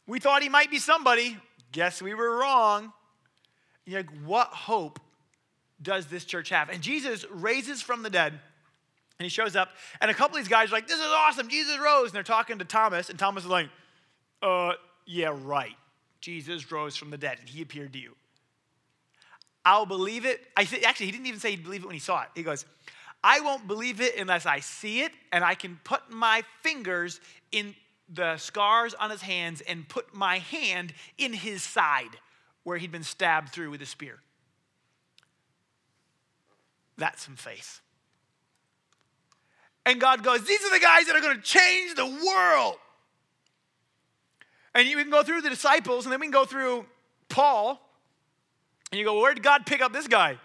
we 0.07 0.21
thought 0.21 0.43
he 0.43 0.49
might 0.49 0.71
be 0.71 0.79
somebody. 0.79 1.37
Guess 1.73 2.01
we 2.01 2.15
were 2.15 2.39
wrong. 2.39 2.93
You're 3.85 4.01
like, 4.01 4.11
what 4.25 4.49
hope 4.49 5.01
does 5.81 6.07
this 6.07 6.25
church 6.25 6.49
have? 6.51 6.69
And 6.69 6.83
Jesus 6.83 7.25
raises 7.31 7.83
from 7.83 8.03
the 8.03 8.11
dead 8.11 8.33
and 9.19 9.25
he 9.25 9.31
shows 9.31 9.57
up, 9.57 9.71
and 10.01 10.11
a 10.11 10.15
couple 10.15 10.37
of 10.37 10.45
these 10.45 10.49
guys 10.51 10.71
are 10.71 10.75
like, 10.75 10.89
This 10.89 10.99
is 10.99 11.07
awesome. 11.07 11.49
Jesus 11.49 11.79
rose. 11.79 12.09
And 12.09 12.13
they're 12.13 12.23
talking 12.23 12.59
to 12.59 12.67
Thomas, 12.67 13.09
and 13.09 13.19
Thomas 13.19 13.45
is 13.45 13.51
like, 13.51 13.71
Uh, 14.43 14.73
yeah, 15.07 15.35
right. 15.35 15.75
Jesus 16.21 16.71
rose 16.71 16.97
from 16.97 17.11
the 17.11 17.17
dead, 17.17 17.39
and 17.41 17.49
he 17.49 17.63
appeared 17.63 17.95
to 17.95 17.99
you. 17.99 18.15
I'll 19.65 19.87
believe 19.87 20.27
it. 20.27 20.41
I 20.57 20.65
th- 20.65 20.85
actually, 20.85 21.07
he 21.07 21.13
didn't 21.13 21.27
even 21.27 21.41
say 21.41 21.51
he'd 21.51 21.65
believe 21.65 21.83
it 21.83 21.87
when 21.87 21.95
he 21.95 22.01
saw 22.01 22.23
it. 22.23 22.29
He 22.35 22.43
goes, 22.43 22.65
I 23.25 23.41
won't 23.41 23.67
believe 23.67 24.01
it 24.01 24.17
unless 24.17 24.47
I 24.47 24.61
see 24.61 25.01
it 25.01 25.11
and 25.33 25.43
I 25.43 25.57
can 25.57 25.81
put 25.83 26.09
my 26.11 26.45
fingers 26.63 27.21
in 27.51 27.75
the 28.09 28.37
scars 28.37 28.95
on 28.95 29.11
his 29.11 29.23
hands 29.23 29.61
and 29.63 29.89
put 29.89 30.15
my 30.15 30.39
hand 30.39 30.93
in 31.19 31.33
his 31.33 31.63
side 31.63 32.19
where 32.63 32.79
he'd 32.79 32.93
been 32.93 33.03
stabbed 33.03 33.51
through 33.51 33.71
with 33.71 33.83
a 33.83 33.87
spear. 33.87 34.19
That's 36.99 37.25
some 37.25 37.37
faith. 37.37 37.81
And 39.85 40.01
God 40.01 40.23
goes, 40.23 40.45
These 40.45 40.65
are 40.65 40.71
the 40.71 40.83
guys 40.83 41.07
that 41.07 41.17
are 41.17 41.21
going 41.21 41.37
to 41.37 41.43
change 41.43 41.95
the 41.95 42.07
world. 42.07 42.77
And 44.75 44.89
you 44.89 44.97
can 44.97 45.11
go 45.11 45.23
through 45.23 45.43
the 45.43 45.49
disciples, 45.51 46.05
and 46.05 46.13
then 46.13 46.21
we 46.21 46.27
can 46.27 46.33
go 46.33 46.45
through 46.45 46.85
Paul. 47.29 47.81
And 48.91 48.99
you 48.99 49.05
go, 49.05 49.15
well, 49.15 49.23
Where 49.23 49.35
did 49.35 49.43
God 49.43 49.65
pick 49.65 49.81
up 49.81 49.93
this 49.93 50.09
guy? 50.09 50.39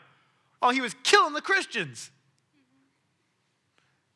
Oh, 0.62 0.70
he 0.70 0.82
was 0.82 0.96
killing 1.04 1.34
the 1.34 1.42
Christians. 1.42 2.12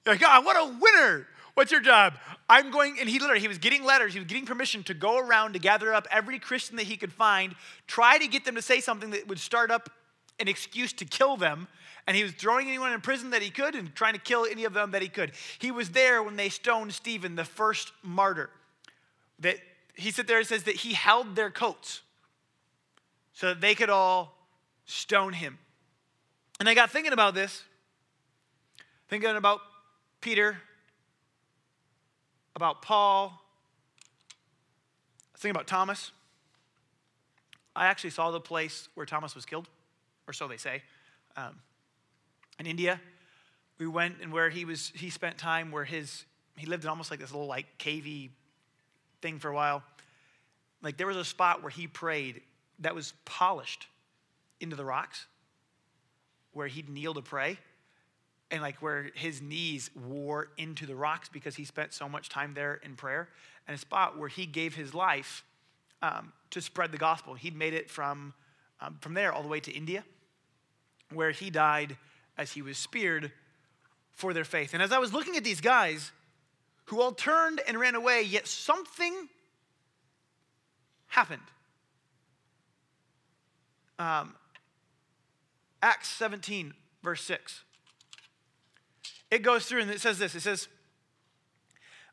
You're 0.05 0.13
like, 0.13 0.21
God, 0.21 0.45
what 0.45 0.55
a 0.55 0.77
winner. 0.79 1.27
What's 1.55 1.71
your 1.71 1.81
job? 1.81 2.13
I'm 2.49 2.69
going, 2.69 2.97
and 2.99 3.09
he 3.09 3.17
literally, 3.17 3.41
he 3.41 3.47
was 3.47 3.57
getting 3.57 3.83
letters, 3.83 4.13
he 4.13 4.19
was 4.19 4.27
getting 4.27 4.45
permission 4.45 4.83
to 4.83 4.93
go 4.93 5.17
around 5.17 5.53
to 5.53 5.59
gather 5.59 5.93
up 5.93 6.07
every 6.11 6.37
Christian 6.37 6.75
that 6.75 6.85
he 6.85 6.97
could 6.97 7.11
find, 7.11 7.55
try 7.87 8.17
to 8.17 8.27
get 8.27 8.45
them 8.45 8.55
to 8.55 8.61
say 8.61 8.79
something 8.81 9.09
that 9.11 9.27
would 9.27 9.39
start 9.39 9.71
up 9.71 9.89
an 10.39 10.47
excuse 10.47 10.93
to 10.93 11.05
kill 11.05 11.37
them. 11.37 11.67
And 12.07 12.15
he 12.15 12.23
was 12.23 12.33
throwing 12.33 12.67
anyone 12.67 12.91
in 12.91 13.01
prison 13.01 13.31
that 13.31 13.41
he 13.41 13.49
could 13.49 13.73
and 13.73 13.95
trying 13.95 14.13
to 14.13 14.19
kill 14.19 14.45
any 14.45 14.65
of 14.65 14.73
them 14.73 14.91
that 14.91 15.01
he 15.01 15.07
could. 15.07 15.31
He 15.57 15.71
was 15.71 15.89
there 15.89 16.21
when 16.21 16.35
they 16.35 16.49
stoned 16.49 16.93
Stephen, 16.93 17.35
the 17.35 17.45
first 17.45 17.93
martyr. 18.03 18.51
That 19.39 19.55
he 19.95 20.11
sat 20.11 20.27
there 20.27 20.37
and 20.37 20.45
says 20.45 20.63
that 20.63 20.75
he 20.75 20.93
held 20.93 21.35
their 21.35 21.49
coats 21.49 22.01
so 23.33 23.47
that 23.47 23.61
they 23.61 23.73
could 23.73 23.89
all 23.89 24.37
stone 24.85 25.33
him. 25.33 25.57
And 26.59 26.69
I 26.69 26.75
got 26.75 26.91
thinking 26.91 27.13
about 27.13 27.33
this, 27.33 27.63
thinking 29.09 29.35
about 29.35 29.61
Peter, 30.21 30.57
about 32.55 32.81
Paul, 32.81 33.41
thinking 35.37 35.51
about 35.51 35.67
Thomas. 35.67 36.11
I 37.75 37.87
actually 37.87 38.11
saw 38.11 38.31
the 38.31 38.39
place 38.39 38.87
where 38.95 39.05
Thomas 39.05 39.35
was 39.35 39.45
killed, 39.45 39.67
or 40.27 40.33
so 40.33 40.47
they 40.47 40.57
say, 40.57 40.81
um, 41.35 41.59
in 42.59 42.65
India. 42.65 43.01
We 43.77 43.87
went 43.87 44.15
and 44.21 44.31
where 44.31 44.49
he 44.49 44.63
was, 44.63 44.93
he 44.95 45.09
spent 45.09 45.37
time 45.37 45.69
where 45.69 45.83
his, 45.83 46.23
he 46.55 46.65
lived 46.65 46.85
in 46.85 46.89
almost 46.89 47.11
like 47.11 47.19
this 47.19 47.31
little 47.31 47.47
like 47.47 47.65
cavey 47.77 48.29
thing 49.21 49.37
for 49.37 49.49
a 49.49 49.53
while. 49.53 49.83
Like 50.81 50.95
there 50.95 51.07
was 51.07 51.17
a 51.17 51.25
spot 51.25 51.61
where 51.61 51.69
he 51.69 51.87
prayed 51.87 52.41
that 52.79 52.95
was 52.95 53.13
polished 53.25 53.87
into 54.61 54.77
the 54.77 54.85
rocks, 54.85 55.25
where 56.53 56.67
he'd 56.67 56.87
kneel 56.87 57.13
to 57.13 57.21
pray 57.21 57.57
and 58.51 58.61
like 58.61 58.81
where 58.81 59.09
his 59.15 59.41
knees 59.41 59.89
wore 59.95 60.49
into 60.57 60.85
the 60.85 60.95
rocks 60.95 61.29
because 61.29 61.55
he 61.55 61.65
spent 61.65 61.93
so 61.93 62.07
much 62.07 62.29
time 62.29 62.53
there 62.53 62.79
in 62.83 62.95
prayer, 62.95 63.29
and 63.67 63.75
a 63.75 63.77
spot 63.77 64.17
where 64.17 64.29
he 64.29 64.45
gave 64.45 64.75
his 64.75 64.93
life 64.93 65.43
um, 66.01 66.31
to 66.51 66.61
spread 66.61 66.91
the 66.91 66.97
gospel. 66.97 67.33
He'd 67.33 67.55
made 67.55 67.73
it 67.73 67.89
from, 67.89 68.33
um, 68.79 68.97
from 69.01 69.13
there 69.13 69.33
all 69.33 69.41
the 69.41 69.47
way 69.47 69.59
to 69.61 69.71
India, 69.71 70.03
where 71.11 71.31
he 71.31 71.49
died 71.49 71.97
as 72.37 72.51
he 72.51 72.61
was 72.61 72.77
speared 72.77 73.31
for 74.11 74.33
their 74.33 74.43
faith. 74.43 74.73
And 74.73 74.83
as 74.83 74.91
I 74.91 74.99
was 74.99 75.13
looking 75.13 75.35
at 75.35 75.43
these 75.43 75.61
guys 75.61 76.11
who 76.85 77.01
all 77.01 77.11
turned 77.11 77.61
and 77.67 77.79
ran 77.79 77.95
away, 77.95 78.21
yet 78.21 78.47
something 78.47 79.27
happened. 81.07 81.41
Um, 83.97 84.35
Acts 85.81 86.09
17, 86.09 86.73
verse 87.03 87.21
6 87.23 87.63
it 89.35 89.43
goes 89.43 89.65
through 89.65 89.81
and 89.81 89.91
it 89.91 90.01
says 90.01 90.17
this 90.17 90.33
it 90.33 90.41
says, 90.41 90.67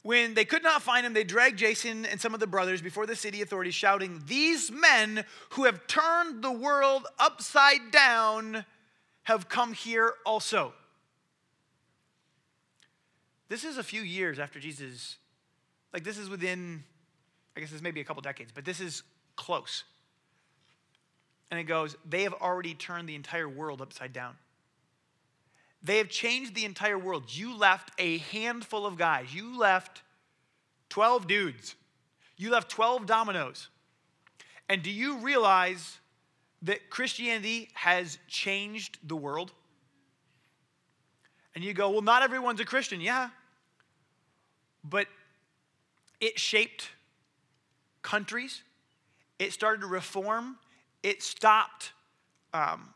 when 0.02 0.34
they 0.34 0.44
could 0.44 0.64
not 0.64 0.82
find 0.82 1.06
him, 1.06 1.12
they 1.12 1.22
dragged 1.22 1.58
Jason 1.58 2.04
and 2.04 2.20
some 2.20 2.34
of 2.34 2.40
the 2.40 2.46
brothers 2.46 2.82
before 2.82 3.06
the 3.06 3.14
city 3.14 3.40
authorities, 3.40 3.74
shouting, 3.74 4.20
These 4.26 4.70
men 4.70 5.24
who 5.50 5.64
have 5.64 5.86
turned 5.86 6.42
the 6.42 6.50
world 6.50 7.06
upside 7.20 7.92
down 7.92 8.64
have 9.22 9.48
come 9.48 9.72
here 9.72 10.14
also. 10.26 10.72
This 13.48 13.62
is 13.62 13.78
a 13.78 13.84
few 13.84 14.02
years 14.02 14.40
after 14.40 14.58
Jesus, 14.58 15.18
like, 15.92 16.02
this 16.02 16.18
is 16.18 16.28
within, 16.28 16.82
I 17.56 17.60
guess 17.60 17.70
this 17.70 17.82
may 17.82 17.92
be 17.92 18.00
a 18.00 18.04
couple 18.04 18.22
decades, 18.22 18.50
but 18.52 18.64
this 18.64 18.80
is 18.80 19.04
close. 19.36 19.84
And 21.52 21.60
it 21.60 21.64
goes, 21.64 21.94
They 22.04 22.24
have 22.24 22.34
already 22.34 22.74
turned 22.74 23.08
the 23.08 23.14
entire 23.14 23.48
world 23.48 23.80
upside 23.80 24.12
down. 24.12 24.34
They 25.82 25.98
have 25.98 26.08
changed 26.08 26.54
the 26.54 26.64
entire 26.64 26.98
world. 26.98 27.24
You 27.28 27.56
left 27.56 27.90
a 27.98 28.18
handful 28.18 28.86
of 28.86 28.96
guys. 28.96 29.34
You 29.34 29.58
left 29.58 30.02
12 30.90 31.26
dudes. 31.26 31.74
You 32.36 32.50
left 32.50 32.70
12 32.70 33.06
dominoes. 33.06 33.68
And 34.68 34.82
do 34.82 34.90
you 34.90 35.18
realize 35.18 35.98
that 36.62 36.88
Christianity 36.88 37.68
has 37.74 38.18
changed 38.28 38.98
the 39.02 39.16
world? 39.16 39.52
And 41.54 41.64
you 41.64 41.74
go, 41.74 41.90
well, 41.90 42.02
not 42.02 42.22
everyone's 42.22 42.60
a 42.60 42.64
Christian. 42.64 43.00
Yeah. 43.00 43.30
But 44.84 45.08
it 46.20 46.38
shaped 46.38 46.88
countries, 48.02 48.62
it 49.38 49.52
started 49.52 49.80
to 49.80 49.86
reform, 49.86 50.56
it 51.02 51.22
stopped 51.22 51.92
um, 52.54 52.94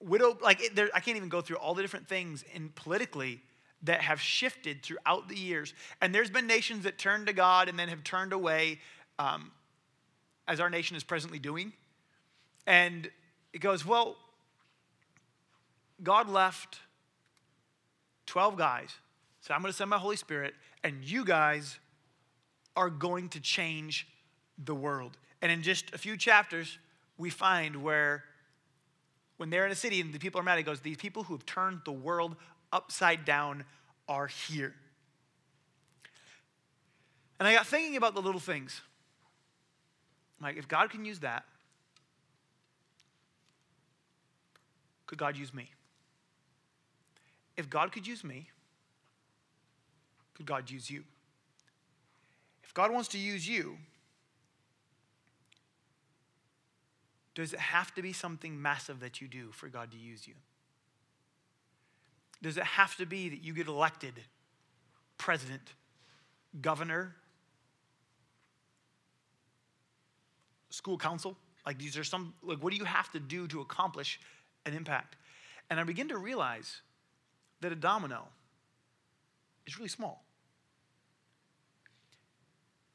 widow, 0.00 0.36
like 0.42 0.62
it, 0.62 0.74
there, 0.74 0.88
I 0.94 1.00
can't 1.00 1.16
even 1.16 1.28
go 1.28 1.40
through 1.40 1.56
all 1.56 1.74
the 1.74 1.82
different 1.82 2.08
things 2.08 2.44
in 2.54 2.70
politically 2.70 3.40
that 3.82 4.02
have 4.02 4.20
shifted 4.20 4.82
throughout 4.82 5.28
the 5.28 5.36
years. 5.36 5.72
And 6.00 6.14
there's 6.14 6.30
been 6.30 6.46
nations 6.46 6.84
that 6.84 6.98
turned 6.98 7.26
to 7.28 7.32
God 7.32 7.68
and 7.68 7.78
then 7.78 7.88
have 7.88 8.04
turned 8.04 8.32
away, 8.32 8.78
um, 9.18 9.50
as 10.46 10.60
our 10.60 10.68
nation 10.68 10.96
is 10.96 11.04
presently 11.04 11.38
doing. 11.38 11.72
And 12.66 13.10
it 13.52 13.60
goes, 13.60 13.86
well, 13.86 14.16
God 16.02 16.28
left 16.28 16.78
12 18.26 18.56
guys. 18.56 18.90
So 19.40 19.54
I'm 19.54 19.62
going 19.62 19.72
to 19.72 19.76
send 19.76 19.90
my 19.90 19.98
Holy 19.98 20.16
Spirit, 20.16 20.54
and 20.84 21.02
you 21.02 21.24
guys 21.24 21.78
are 22.76 22.90
going 22.90 23.28
to 23.30 23.40
change 23.40 24.06
the 24.62 24.74
world. 24.74 25.16
And 25.42 25.50
in 25.50 25.62
just 25.62 25.94
a 25.94 25.98
few 25.98 26.16
chapters, 26.16 26.78
we 27.16 27.30
find 27.30 27.82
where 27.82 28.24
when 29.40 29.48
they're 29.48 29.64
in 29.64 29.72
a 29.72 29.74
city 29.74 30.02
and 30.02 30.12
the 30.12 30.18
people 30.18 30.38
are 30.38 30.44
mad, 30.44 30.58
he 30.58 30.62
goes, 30.62 30.80
These 30.80 30.98
people 30.98 31.22
who 31.22 31.32
have 31.32 31.46
turned 31.46 31.80
the 31.86 31.92
world 31.92 32.36
upside 32.74 33.24
down 33.24 33.64
are 34.06 34.26
here. 34.26 34.74
And 37.38 37.48
I 37.48 37.54
got 37.54 37.66
thinking 37.66 37.96
about 37.96 38.12
the 38.12 38.20
little 38.20 38.38
things. 38.38 38.82
Like, 40.42 40.58
if 40.58 40.68
God 40.68 40.90
can 40.90 41.06
use 41.06 41.20
that, 41.20 41.44
could 45.06 45.16
God 45.16 45.38
use 45.38 45.54
me? 45.54 45.70
If 47.56 47.70
God 47.70 47.92
could 47.92 48.06
use 48.06 48.22
me, 48.22 48.50
could 50.34 50.44
God 50.44 50.70
use 50.70 50.90
you? 50.90 51.02
If 52.62 52.74
God 52.74 52.92
wants 52.92 53.08
to 53.08 53.18
use 53.18 53.48
you, 53.48 53.78
Does 57.34 57.52
it 57.52 57.60
have 57.60 57.94
to 57.94 58.02
be 58.02 58.12
something 58.12 58.60
massive 58.60 59.00
that 59.00 59.20
you 59.20 59.28
do 59.28 59.50
for 59.52 59.68
God 59.68 59.92
to 59.92 59.96
use 59.96 60.26
you? 60.26 60.34
Does 62.42 62.56
it 62.56 62.64
have 62.64 62.96
to 62.96 63.06
be 63.06 63.28
that 63.28 63.44
you 63.44 63.52
get 63.52 63.66
elected 63.66 64.14
president, 65.18 65.74
governor, 66.60 67.14
school 70.70 70.98
council? 70.98 71.36
Like, 71.66 71.78
these 71.78 71.98
are 71.98 72.04
some, 72.04 72.34
like, 72.42 72.62
what 72.62 72.72
do 72.72 72.78
you 72.78 72.84
have 72.84 73.10
to 73.12 73.20
do 73.20 73.46
to 73.48 73.60
accomplish 73.60 74.18
an 74.64 74.74
impact? 74.74 75.16
And 75.68 75.78
I 75.78 75.84
begin 75.84 76.08
to 76.08 76.16
realize 76.16 76.80
that 77.60 77.70
a 77.70 77.76
domino 77.76 78.26
is 79.66 79.78
really 79.78 79.88
small. 79.88 80.24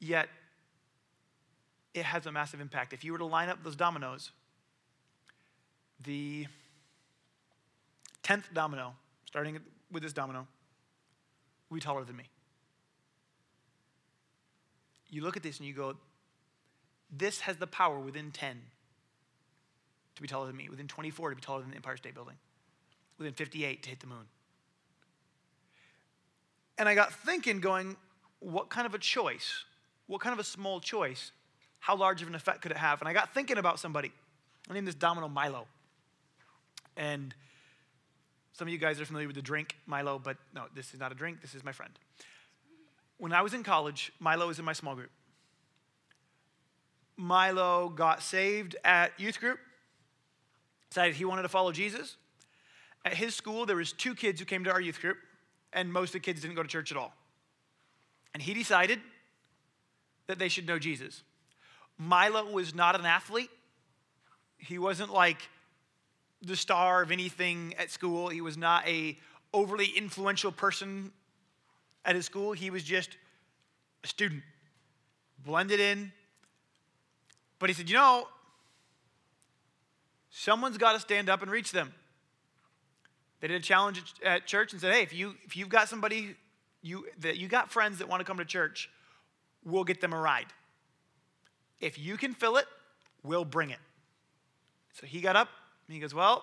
Yet, 0.00 0.28
it 1.96 2.04
has 2.04 2.26
a 2.26 2.32
massive 2.32 2.60
impact. 2.60 2.92
If 2.92 3.04
you 3.04 3.12
were 3.12 3.18
to 3.18 3.24
line 3.24 3.48
up 3.48 3.64
those 3.64 3.74
dominoes, 3.74 4.30
the 6.04 6.46
10th 8.22 8.52
domino, 8.52 8.94
starting 9.24 9.58
with 9.90 10.02
this 10.02 10.12
domino, 10.12 10.46
will 11.70 11.76
be 11.76 11.80
taller 11.80 12.04
than 12.04 12.16
me. 12.16 12.24
You 15.08 15.22
look 15.22 15.36
at 15.36 15.42
this 15.42 15.58
and 15.58 15.66
you 15.66 15.72
go, 15.72 15.96
this 17.10 17.40
has 17.40 17.56
the 17.56 17.66
power 17.66 17.98
within 17.98 18.30
10 18.30 18.60
to 20.16 20.22
be 20.22 20.28
taller 20.28 20.46
than 20.46 20.56
me, 20.56 20.68
within 20.68 20.88
24 20.88 21.30
to 21.30 21.36
be 21.36 21.42
taller 21.42 21.62
than 21.62 21.70
the 21.70 21.76
Empire 21.76 21.96
State 21.96 22.14
Building, 22.14 22.36
within 23.16 23.32
58 23.32 23.82
to 23.84 23.88
hit 23.88 24.00
the 24.00 24.06
moon. 24.06 24.26
And 26.76 26.88
I 26.88 26.94
got 26.94 27.12
thinking, 27.12 27.60
going, 27.60 27.96
what 28.40 28.68
kind 28.68 28.86
of 28.86 28.94
a 28.94 28.98
choice, 28.98 29.64
what 30.06 30.20
kind 30.20 30.34
of 30.34 30.38
a 30.38 30.44
small 30.44 30.78
choice 30.78 31.32
how 31.86 31.94
large 31.94 32.20
of 32.20 32.26
an 32.26 32.34
effect 32.34 32.62
could 32.62 32.72
it 32.72 32.76
have? 32.76 33.00
And 33.00 33.08
I 33.08 33.12
got 33.12 33.32
thinking 33.32 33.58
about 33.58 33.78
somebody. 33.78 34.10
I 34.68 34.74
named 34.74 34.88
this 34.88 34.96
Domino 34.96 35.28
Milo. 35.28 35.68
And 36.96 37.32
some 38.54 38.66
of 38.66 38.72
you 38.72 38.78
guys 38.78 39.00
are 39.00 39.04
familiar 39.04 39.28
with 39.28 39.36
the 39.36 39.42
drink 39.42 39.76
Milo, 39.86 40.18
but 40.18 40.36
no, 40.52 40.64
this 40.74 40.94
is 40.94 40.98
not 40.98 41.12
a 41.12 41.14
drink. 41.14 41.40
This 41.40 41.54
is 41.54 41.62
my 41.62 41.70
friend. 41.70 41.92
When 43.18 43.32
I 43.32 43.40
was 43.40 43.54
in 43.54 43.62
college, 43.62 44.10
Milo 44.18 44.48
was 44.48 44.58
in 44.58 44.64
my 44.64 44.72
small 44.72 44.96
group. 44.96 45.12
Milo 47.16 47.88
got 47.88 48.20
saved 48.20 48.74
at 48.84 49.12
youth 49.16 49.38
group, 49.38 49.60
decided 50.90 51.14
he 51.14 51.24
wanted 51.24 51.42
to 51.42 51.48
follow 51.48 51.70
Jesus. 51.70 52.16
At 53.04 53.14
his 53.14 53.36
school, 53.36 53.64
there 53.64 53.76
was 53.76 53.92
two 53.92 54.16
kids 54.16 54.40
who 54.40 54.44
came 54.44 54.64
to 54.64 54.72
our 54.72 54.80
youth 54.80 55.00
group, 55.00 55.18
and 55.72 55.92
most 55.92 56.08
of 56.08 56.14
the 56.14 56.20
kids 56.20 56.40
didn't 56.40 56.56
go 56.56 56.64
to 56.64 56.68
church 56.68 56.90
at 56.90 56.98
all. 56.98 57.14
And 58.34 58.42
he 58.42 58.54
decided 58.54 58.98
that 60.26 60.40
they 60.40 60.48
should 60.48 60.66
know 60.66 60.80
Jesus. 60.80 61.22
Milo 61.98 62.50
was 62.50 62.74
not 62.74 62.98
an 62.98 63.06
athlete. 63.06 63.50
He 64.58 64.78
wasn't 64.78 65.12
like 65.12 65.48
the 66.42 66.56
star 66.56 67.02
of 67.02 67.10
anything 67.10 67.74
at 67.78 67.90
school. 67.90 68.28
He 68.28 68.40
was 68.40 68.56
not 68.56 68.86
a 68.86 69.18
overly 69.52 69.86
influential 69.86 70.52
person 70.52 71.12
at 72.04 72.14
his 72.14 72.24
school, 72.24 72.52
he 72.52 72.70
was 72.70 72.84
just 72.84 73.16
a 74.04 74.06
student, 74.06 74.42
blended 75.44 75.80
in. 75.80 76.12
But 77.58 77.68
he 77.68 77.74
said, 77.74 77.88
You 77.88 77.96
know, 77.96 78.28
someone's 80.30 80.78
got 80.78 80.92
to 80.92 81.00
stand 81.00 81.28
up 81.28 81.42
and 81.42 81.50
reach 81.50 81.72
them. 81.72 81.92
They 83.40 83.48
did 83.48 83.60
a 83.60 83.64
challenge 83.64 84.02
at 84.24 84.46
church 84.46 84.72
and 84.72 84.80
said, 84.80 84.94
Hey, 84.94 85.02
if, 85.02 85.12
you, 85.12 85.34
if 85.44 85.56
you've 85.56 85.68
got 85.68 85.88
somebody, 85.88 86.36
you, 86.80 87.06
that 87.20 87.38
you 87.38 87.48
got 87.48 87.70
friends 87.70 87.98
that 87.98 88.08
want 88.08 88.20
to 88.20 88.24
come 88.24 88.38
to 88.38 88.44
church, 88.44 88.88
we'll 89.64 89.84
get 89.84 90.00
them 90.00 90.12
a 90.12 90.20
ride. 90.20 90.46
If 91.80 91.98
you 91.98 92.16
can 92.16 92.34
fill 92.34 92.56
it, 92.56 92.66
we'll 93.22 93.44
bring 93.44 93.70
it. 93.70 93.78
So 94.94 95.06
he 95.06 95.20
got 95.20 95.36
up 95.36 95.48
and 95.86 95.94
he 95.94 96.00
goes, 96.00 96.14
Well, 96.14 96.42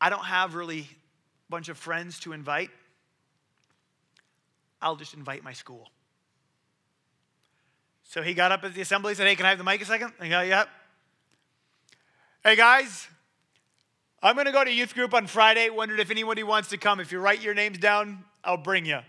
I 0.00 0.10
don't 0.10 0.24
have 0.24 0.54
really 0.54 0.80
a 0.80 1.50
bunch 1.50 1.68
of 1.68 1.76
friends 1.76 2.18
to 2.20 2.32
invite. 2.32 2.70
I'll 4.80 4.96
just 4.96 5.14
invite 5.14 5.42
my 5.42 5.52
school. 5.52 5.90
So 8.04 8.22
he 8.22 8.34
got 8.34 8.52
up 8.52 8.64
at 8.64 8.74
the 8.74 8.80
assembly 8.80 9.10
and 9.10 9.16
said, 9.16 9.26
Hey, 9.26 9.34
can 9.34 9.46
I 9.46 9.50
have 9.50 9.58
the 9.58 9.64
mic 9.64 9.82
a 9.82 9.84
second? 9.84 10.12
I 10.20 10.28
go, 10.28 10.40
Yep. 10.40 10.68
Hey, 12.42 12.56
guys, 12.56 13.08
I'm 14.22 14.34
going 14.34 14.46
to 14.46 14.52
go 14.52 14.62
to 14.64 14.72
youth 14.72 14.94
group 14.94 15.14
on 15.14 15.26
Friday. 15.26 15.70
Wondered 15.70 16.00
if 16.00 16.10
anybody 16.10 16.42
wants 16.42 16.68
to 16.70 16.78
come. 16.78 17.00
If 17.00 17.10
you 17.10 17.18
write 17.18 17.42
your 17.42 17.54
names 17.54 17.78
down, 17.78 18.24
I'll 18.42 18.58
bring 18.58 18.84
you. 18.84 19.00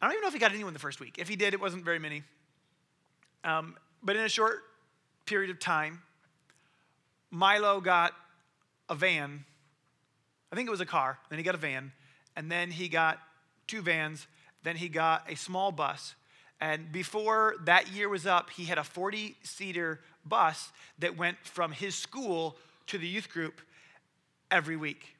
I 0.00 0.06
don't 0.06 0.12
even 0.12 0.22
know 0.22 0.28
if 0.28 0.34
he 0.34 0.40
got 0.40 0.52
anyone 0.52 0.72
the 0.72 0.78
first 0.78 1.00
week. 1.00 1.16
If 1.18 1.28
he 1.28 1.36
did, 1.36 1.54
it 1.54 1.60
wasn't 1.60 1.84
very 1.84 1.98
many. 1.98 2.22
Um, 3.44 3.76
but 4.02 4.16
in 4.16 4.22
a 4.22 4.28
short 4.28 4.62
period 5.26 5.50
of 5.50 5.58
time, 5.58 6.02
Milo 7.30 7.80
got 7.80 8.12
a 8.88 8.94
van. 8.94 9.44
I 10.52 10.56
think 10.56 10.68
it 10.68 10.70
was 10.70 10.80
a 10.80 10.86
car. 10.86 11.18
Then 11.30 11.38
he 11.38 11.42
got 11.42 11.54
a 11.54 11.58
van. 11.58 11.92
And 12.36 12.50
then 12.50 12.70
he 12.70 12.88
got 12.88 13.18
two 13.66 13.82
vans. 13.82 14.26
Then 14.62 14.76
he 14.76 14.88
got 14.88 15.30
a 15.30 15.34
small 15.34 15.72
bus. 15.72 16.14
And 16.60 16.90
before 16.90 17.56
that 17.64 17.88
year 17.92 18.08
was 18.08 18.26
up, 18.26 18.50
he 18.50 18.64
had 18.64 18.78
a 18.78 18.84
40 18.84 19.36
seater 19.42 20.00
bus 20.24 20.72
that 20.98 21.16
went 21.16 21.38
from 21.44 21.72
his 21.72 21.94
school 21.94 22.56
to 22.86 22.98
the 22.98 23.06
youth 23.06 23.28
group 23.28 23.60
every 24.50 24.76
week. 24.76 25.16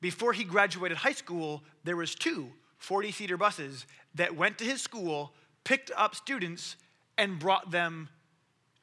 Before 0.00 0.32
he 0.32 0.44
graduated 0.44 0.98
high 0.98 1.12
school, 1.12 1.62
there 1.84 1.96
was 1.96 2.14
two 2.14 2.50
40 2.78 3.12
seater 3.12 3.36
buses 3.38 3.86
that 4.14 4.36
went 4.36 4.58
to 4.58 4.64
his 4.64 4.80
school, 4.80 5.32
picked 5.64 5.90
up 5.96 6.14
students, 6.14 6.76
and 7.18 7.38
brought 7.38 7.70
them 7.70 8.08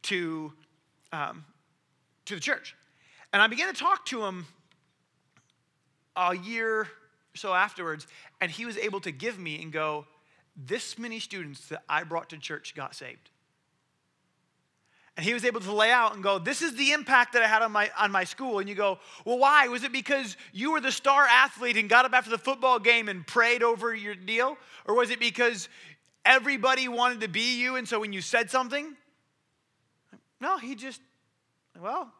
to, 0.03 0.53
um, 1.11 1.45
to 2.25 2.35
the 2.35 2.41
church. 2.41 2.75
And 3.33 3.41
I 3.41 3.47
began 3.47 3.73
to 3.73 3.79
talk 3.79 4.05
to 4.07 4.25
him 4.25 4.45
a 6.15 6.35
year 6.35 6.81
or 6.81 6.87
so 7.35 7.53
afterwards, 7.53 8.07
and 8.41 8.51
he 8.51 8.65
was 8.65 8.77
able 8.77 8.99
to 9.01 9.11
give 9.11 9.39
me 9.39 9.61
and 9.61 9.71
go, 9.71 10.05
This 10.55 10.99
many 10.99 11.19
students 11.19 11.67
that 11.69 11.83
I 11.87 12.03
brought 12.03 12.29
to 12.29 12.37
church 12.37 12.75
got 12.75 12.95
saved. 12.95 13.29
And 15.17 15.25
he 15.25 15.33
was 15.33 15.43
able 15.43 15.59
to 15.59 15.73
lay 15.73 15.91
out 15.91 16.13
and 16.13 16.23
go, 16.23 16.39
This 16.39 16.61
is 16.61 16.75
the 16.75 16.91
impact 16.91 17.33
that 17.33 17.43
I 17.43 17.47
had 17.47 17.61
on 17.61 17.71
my, 17.71 17.91
on 17.99 18.11
my 18.11 18.23
school. 18.23 18.59
And 18.59 18.69
you 18.69 18.75
go, 18.75 18.99
Well, 19.25 19.37
why? 19.37 19.67
Was 19.67 19.83
it 19.83 19.91
because 19.91 20.37
you 20.53 20.71
were 20.71 20.81
the 20.81 20.91
star 20.91 21.25
athlete 21.25 21.77
and 21.77 21.89
got 21.89 22.05
up 22.05 22.13
after 22.13 22.29
the 22.29 22.37
football 22.37 22.79
game 22.79 23.09
and 23.09 23.25
prayed 23.27 23.61
over 23.61 23.93
your 23.93 24.15
deal? 24.15 24.57
Or 24.85 24.95
was 24.95 25.09
it 25.09 25.19
because 25.19 25.69
everybody 26.23 26.87
wanted 26.87 27.21
to 27.21 27.27
be 27.27 27.59
you 27.59 27.75
and 27.75 27.87
so 27.87 27.99
when 27.99 28.13
you 28.13 28.21
said 28.21 28.49
something? 28.49 28.95
No, 30.39 30.57
he 30.57 30.75
just, 30.75 31.01
well, 31.79 32.11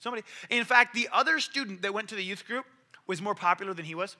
Somebody, 0.00 0.22
in 0.48 0.64
fact, 0.64 0.94
the 0.94 1.08
other 1.12 1.40
student 1.40 1.82
that 1.82 1.92
went 1.92 2.08
to 2.10 2.14
the 2.14 2.22
youth 2.22 2.46
group 2.46 2.64
was 3.06 3.20
more 3.20 3.34
popular 3.34 3.74
than 3.74 3.84
he 3.84 3.94
was. 3.94 4.16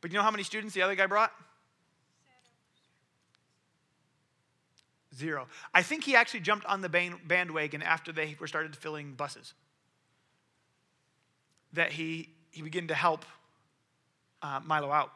But 0.00 0.12
you 0.12 0.18
know 0.18 0.22
how 0.22 0.30
many 0.30 0.42
students 0.42 0.74
the 0.74 0.82
other 0.82 0.94
guy 0.94 1.06
brought? 1.06 1.32
Zero. 5.14 5.48
I 5.74 5.82
think 5.82 6.04
he 6.04 6.14
actually 6.14 6.40
jumped 6.40 6.66
on 6.66 6.82
the 6.82 6.88
bandwagon 6.88 7.82
after 7.82 8.12
they 8.12 8.36
were 8.38 8.46
started 8.46 8.76
filling 8.76 9.14
buses. 9.14 9.54
That 11.72 11.92
he, 11.92 12.28
he 12.50 12.62
began 12.62 12.88
to 12.88 12.94
help 12.94 13.24
uh, 14.42 14.60
Milo 14.64 14.90
out. 14.90 15.12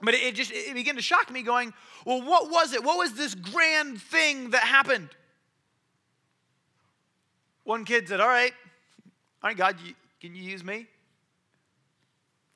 But 0.00 0.14
it, 0.14 0.34
just 0.34 0.52
it 0.52 0.74
began 0.74 0.96
to 0.96 1.02
shock 1.02 1.30
me, 1.30 1.42
going, 1.42 1.72
well, 2.04 2.22
what 2.22 2.50
was 2.50 2.72
it? 2.72 2.84
What 2.84 2.98
was 2.98 3.14
this 3.14 3.34
grand 3.34 4.00
thing 4.00 4.50
that 4.50 4.62
happened? 4.62 5.08
One 7.64 7.84
kid 7.84 8.08
said, 8.08 8.20
All 8.20 8.28
right, 8.28 8.52
all 9.42 9.50
right, 9.50 9.56
God, 9.56 9.76
you, 9.84 9.94
can 10.20 10.34
you 10.34 10.42
use 10.42 10.64
me? 10.64 10.86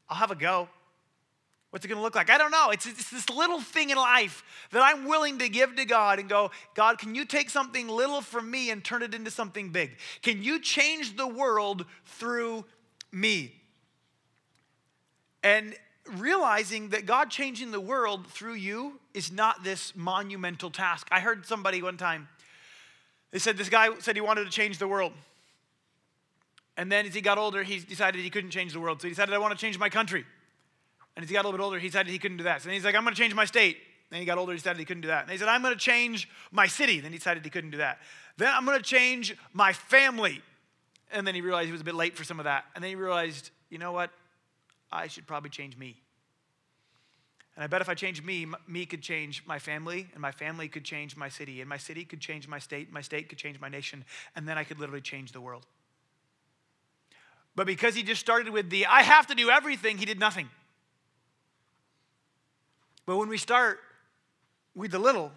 I'll 0.08 0.16
have 0.16 0.30
a 0.30 0.36
go. 0.36 0.68
What's 1.72 1.86
it 1.86 1.88
going 1.88 1.96
to 1.96 2.02
look 2.02 2.14
like? 2.14 2.28
I 2.28 2.36
don't 2.36 2.50
know. 2.50 2.68
It's, 2.68 2.84
it's 2.84 3.10
this 3.10 3.30
little 3.30 3.58
thing 3.58 3.88
in 3.88 3.96
life 3.96 4.44
that 4.72 4.82
I'm 4.82 5.06
willing 5.06 5.38
to 5.38 5.48
give 5.48 5.74
to 5.76 5.86
God 5.86 6.18
and 6.18 6.28
go, 6.28 6.50
God, 6.74 6.98
can 6.98 7.14
you 7.14 7.24
take 7.24 7.48
something 7.48 7.88
little 7.88 8.20
from 8.20 8.50
me 8.50 8.70
and 8.70 8.84
turn 8.84 9.02
it 9.02 9.14
into 9.14 9.30
something 9.30 9.70
big? 9.70 9.96
Can 10.20 10.42
you 10.42 10.60
change 10.60 11.16
the 11.16 11.26
world 11.26 11.86
through 12.04 12.66
me? 13.10 13.54
And 15.42 15.74
realizing 16.06 16.90
that 16.90 17.06
God 17.06 17.30
changing 17.30 17.70
the 17.70 17.80
world 17.80 18.26
through 18.26 18.54
you 18.54 19.00
is 19.14 19.32
not 19.32 19.64
this 19.64 19.96
monumental 19.96 20.70
task. 20.70 21.08
I 21.10 21.20
heard 21.20 21.46
somebody 21.46 21.80
one 21.80 21.96
time 21.96 22.28
they 23.30 23.38
said 23.38 23.56
this 23.56 23.70
guy 23.70 23.88
said 23.98 24.14
he 24.14 24.20
wanted 24.20 24.44
to 24.44 24.50
change 24.50 24.76
the 24.76 24.86
world. 24.86 25.12
And 26.76 26.92
then 26.92 27.06
as 27.06 27.14
he 27.14 27.22
got 27.22 27.38
older, 27.38 27.62
he 27.62 27.78
decided 27.78 28.20
he 28.20 28.30
couldn't 28.30 28.50
change 28.50 28.74
the 28.74 28.80
world. 28.80 29.00
So 29.00 29.08
he 29.08 29.12
decided, 29.12 29.34
I 29.34 29.38
want 29.38 29.52
to 29.52 29.58
change 29.58 29.78
my 29.78 29.88
country. 29.88 30.24
And 31.16 31.22
as 31.22 31.28
he 31.28 31.34
got 31.34 31.44
a 31.44 31.48
little 31.48 31.58
bit 31.58 31.64
older, 31.64 31.78
he 31.78 31.88
decided 31.88 32.10
he 32.10 32.18
couldn't 32.18 32.38
do 32.38 32.44
that. 32.44 32.62
So 32.62 32.66
then 32.66 32.74
he's 32.74 32.84
like, 32.84 32.94
I'm 32.94 33.02
going 33.02 33.14
to 33.14 33.20
change 33.20 33.34
my 33.34 33.44
state. 33.44 33.76
Then 34.10 34.20
he 34.20 34.26
got 34.26 34.38
older, 34.38 34.52
he 34.52 34.58
decided 34.58 34.78
he 34.78 34.84
couldn't 34.84 35.02
do 35.02 35.08
that. 35.08 35.22
And 35.22 35.30
he 35.30 35.38
said, 35.38 35.48
I'm 35.48 35.62
going 35.62 35.74
to 35.74 35.80
change 35.80 36.28
my 36.50 36.66
city. 36.66 37.00
Then 37.00 37.12
he 37.12 37.18
decided 37.18 37.44
he 37.44 37.50
couldn't 37.50 37.70
do 37.70 37.78
that. 37.78 37.98
Then 38.36 38.52
I'm 38.52 38.64
going 38.64 38.76
to 38.76 38.84
change 38.84 39.34
my 39.52 39.72
family. 39.72 40.42
And 41.10 41.26
then 41.26 41.34
he 41.34 41.40
realized 41.40 41.66
he 41.66 41.72
was 41.72 41.80
a 41.80 41.84
bit 41.84 41.94
late 41.94 42.16
for 42.16 42.24
some 42.24 42.38
of 42.38 42.44
that. 42.44 42.64
And 42.74 42.84
then 42.84 42.90
he 42.90 42.94
realized, 42.94 43.50
you 43.70 43.78
know 43.78 43.92
what? 43.92 44.10
I 44.90 45.06
should 45.06 45.26
probably 45.26 45.50
change 45.50 45.76
me. 45.78 45.96
And 47.56 47.64
I 47.64 47.66
bet 47.66 47.82
if 47.82 47.88
I 47.88 47.94
changed 47.94 48.24
me, 48.24 48.46
me 48.66 48.86
could 48.86 49.02
change 49.02 49.44
my 49.46 49.58
family, 49.58 50.08
and 50.12 50.22
my 50.22 50.32
family 50.32 50.68
could 50.68 50.84
change 50.84 51.16
my 51.16 51.28
city, 51.28 51.60
and 51.60 51.68
my 51.68 51.76
city 51.76 52.04
could 52.04 52.20
change 52.20 52.48
my 52.48 52.58
state, 52.58 52.90
my 52.90 53.02
state 53.02 53.28
could 53.28 53.36
change 53.36 53.60
my 53.60 53.68
nation, 53.68 54.04
and 54.34 54.48
then 54.48 54.56
I 54.56 54.64
could 54.64 54.78
literally 54.78 55.02
change 55.02 55.32
the 55.32 55.40
world. 55.40 55.66
But 57.54 57.66
because 57.66 57.94
he 57.94 58.02
just 58.02 58.20
started 58.22 58.50
with 58.50 58.70
the 58.70 58.86
I 58.86 59.02
have 59.02 59.26
to 59.26 59.34
do 59.34 59.50
everything, 59.50 59.98
he 59.98 60.06
did 60.06 60.18
nothing. 60.18 60.48
But 63.06 63.16
when 63.16 63.28
we 63.28 63.38
start 63.38 63.80
with 64.74 64.90
the 64.90 64.98
little, 64.98 65.32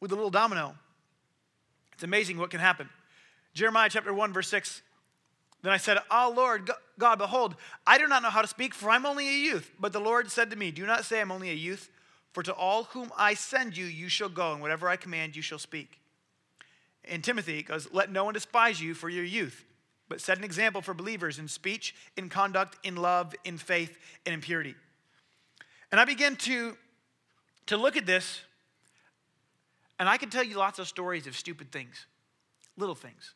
with 0.00 0.10
the 0.10 0.16
little 0.16 0.30
domino, 0.30 0.74
it's 1.92 2.02
amazing 2.02 2.38
what 2.38 2.50
can 2.50 2.60
happen. 2.60 2.88
Jeremiah 3.54 3.88
chapter 3.88 4.12
1, 4.12 4.32
verse 4.32 4.48
6 4.48 4.82
then 5.64 5.72
I 5.72 5.78
said, 5.78 5.96
Oh 6.10 6.32
Lord, 6.36 6.70
God, 6.98 7.16
behold, 7.16 7.56
I 7.86 7.96
do 7.96 8.06
not 8.06 8.22
know 8.22 8.28
how 8.28 8.42
to 8.42 8.46
speak, 8.46 8.74
for 8.74 8.90
I'm 8.90 9.06
only 9.06 9.26
a 9.26 9.32
youth. 9.32 9.70
But 9.80 9.94
the 9.94 9.98
Lord 9.98 10.30
said 10.30 10.50
to 10.50 10.56
me, 10.56 10.70
Do 10.70 10.84
not 10.84 11.06
say 11.06 11.22
I'm 11.22 11.32
only 11.32 11.48
a 11.48 11.54
youth, 11.54 11.88
for 12.32 12.42
to 12.42 12.52
all 12.52 12.84
whom 12.84 13.10
I 13.16 13.32
send 13.32 13.74
you, 13.74 13.86
you 13.86 14.10
shall 14.10 14.28
go, 14.28 14.52
and 14.52 14.60
whatever 14.60 14.90
I 14.90 14.96
command, 14.96 15.34
you 15.34 15.40
shall 15.40 15.58
speak. 15.58 16.00
In 17.04 17.22
Timothy, 17.22 17.62
goes, 17.62 17.88
Let 17.92 18.12
no 18.12 18.24
one 18.24 18.34
despise 18.34 18.78
you 18.78 18.92
for 18.92 19.08
your 19.08 19.24
youth, 19.24 19.64
but 20.06 20.20
set 20.20 20.36
an 20.36 20.44
example 20.44 20.82
for 20.82 20.92
believers 20.92 21.38
in 21.38 21.48
speech, 21.48 21.94
in 22.14 22.28
conduct, 22.28 22.76
in 22.84 22.96
love, 22.96 23.34
in 23.44 23.56
faith, 23.56 23.96
and 24.26 24.34
in 24.34 24.42
purity. 24.42 24.74
And 25.94 26.00
I 26.00 26.06
began 26.06 26.34
to, 26.34 26.76
to 27.66 27.76
look 27.76 27.96
at 27.96 28.04
this, 28.04 28.40
and 30.00 30.08
I 30.08 30.16
can 30.16 30.28
tell 30.28 30.42
you 30.42 30.56
lots 30.56 30.80
of 30.80 30.88
stories 30.88 31.28
of 31.28 31.36
stupid 31.36 31.70
things, 31.70 32.06
little 32.76 32.96
things 32.96 33.34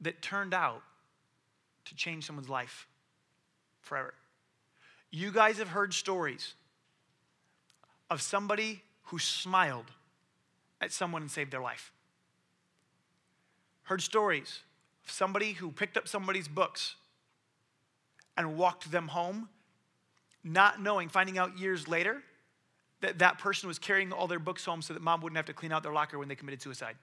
that 0.00 0.20
turned 0.22 0.52
out 0.52 0.82
to 1.84 1.94
change 1.94 2.26
someone's 2.26 2.48
life 2.48 2.88
forever. 3.80 4.12
You 5.12 5.30
guys 5.30 5.58
have 5.58 5.68
heard 5.68 5.94
stories 5.94 6.54
of 8.10 8.20
somebody 8.20 8.82
who 9.04 9.20
smiled 9.20 9.92
at 10.80 10.90
someone 10.90 11.22
and 11.22 11.30
saved 11.30 11.52
their 11.52 11.62
life. 11.62 11.92
Heard 13.84 14.02
stories 14.02 14.62
of 15.04 15.12
somebody 15.12 15.52
who 15.52 15.70
picked 15.70 15.96
up 15.96 16.08
somebody's 16.08 16.48
books 16.48 16.96
and 18.36 18.56
walked 18.56 18.90
them 18.90 19.06
home, 19.06 19.48
not 20.44 20.80
knowing, 20.80 21.08
finding 21.08 21.38
out 21.38 21.58
years 21.58 21.88
later 21.88 22.22
that 23.00 23.18
that 23.18 23.38
person 23.38 23.66
was 23.66 23.78
carrying 23.78 24.12
all 24.12 24.26
their 24.26 24.38
books 24.38 24.64
home 24.64 24.82
so 24.82 24.94
that 24.94 25.02
mom 25.02 25.20
wouldn't 25.20 25.36
have 25.36 25.46
to 25.46 25.52
clean 25.52 25.72
out 25.72 25.82
their 25.82 25.92
locker 25.92 26.18
when 26.18 26.28
they 26.28 26.34
committed 26.34 26.62
suicide. 26.62 26.96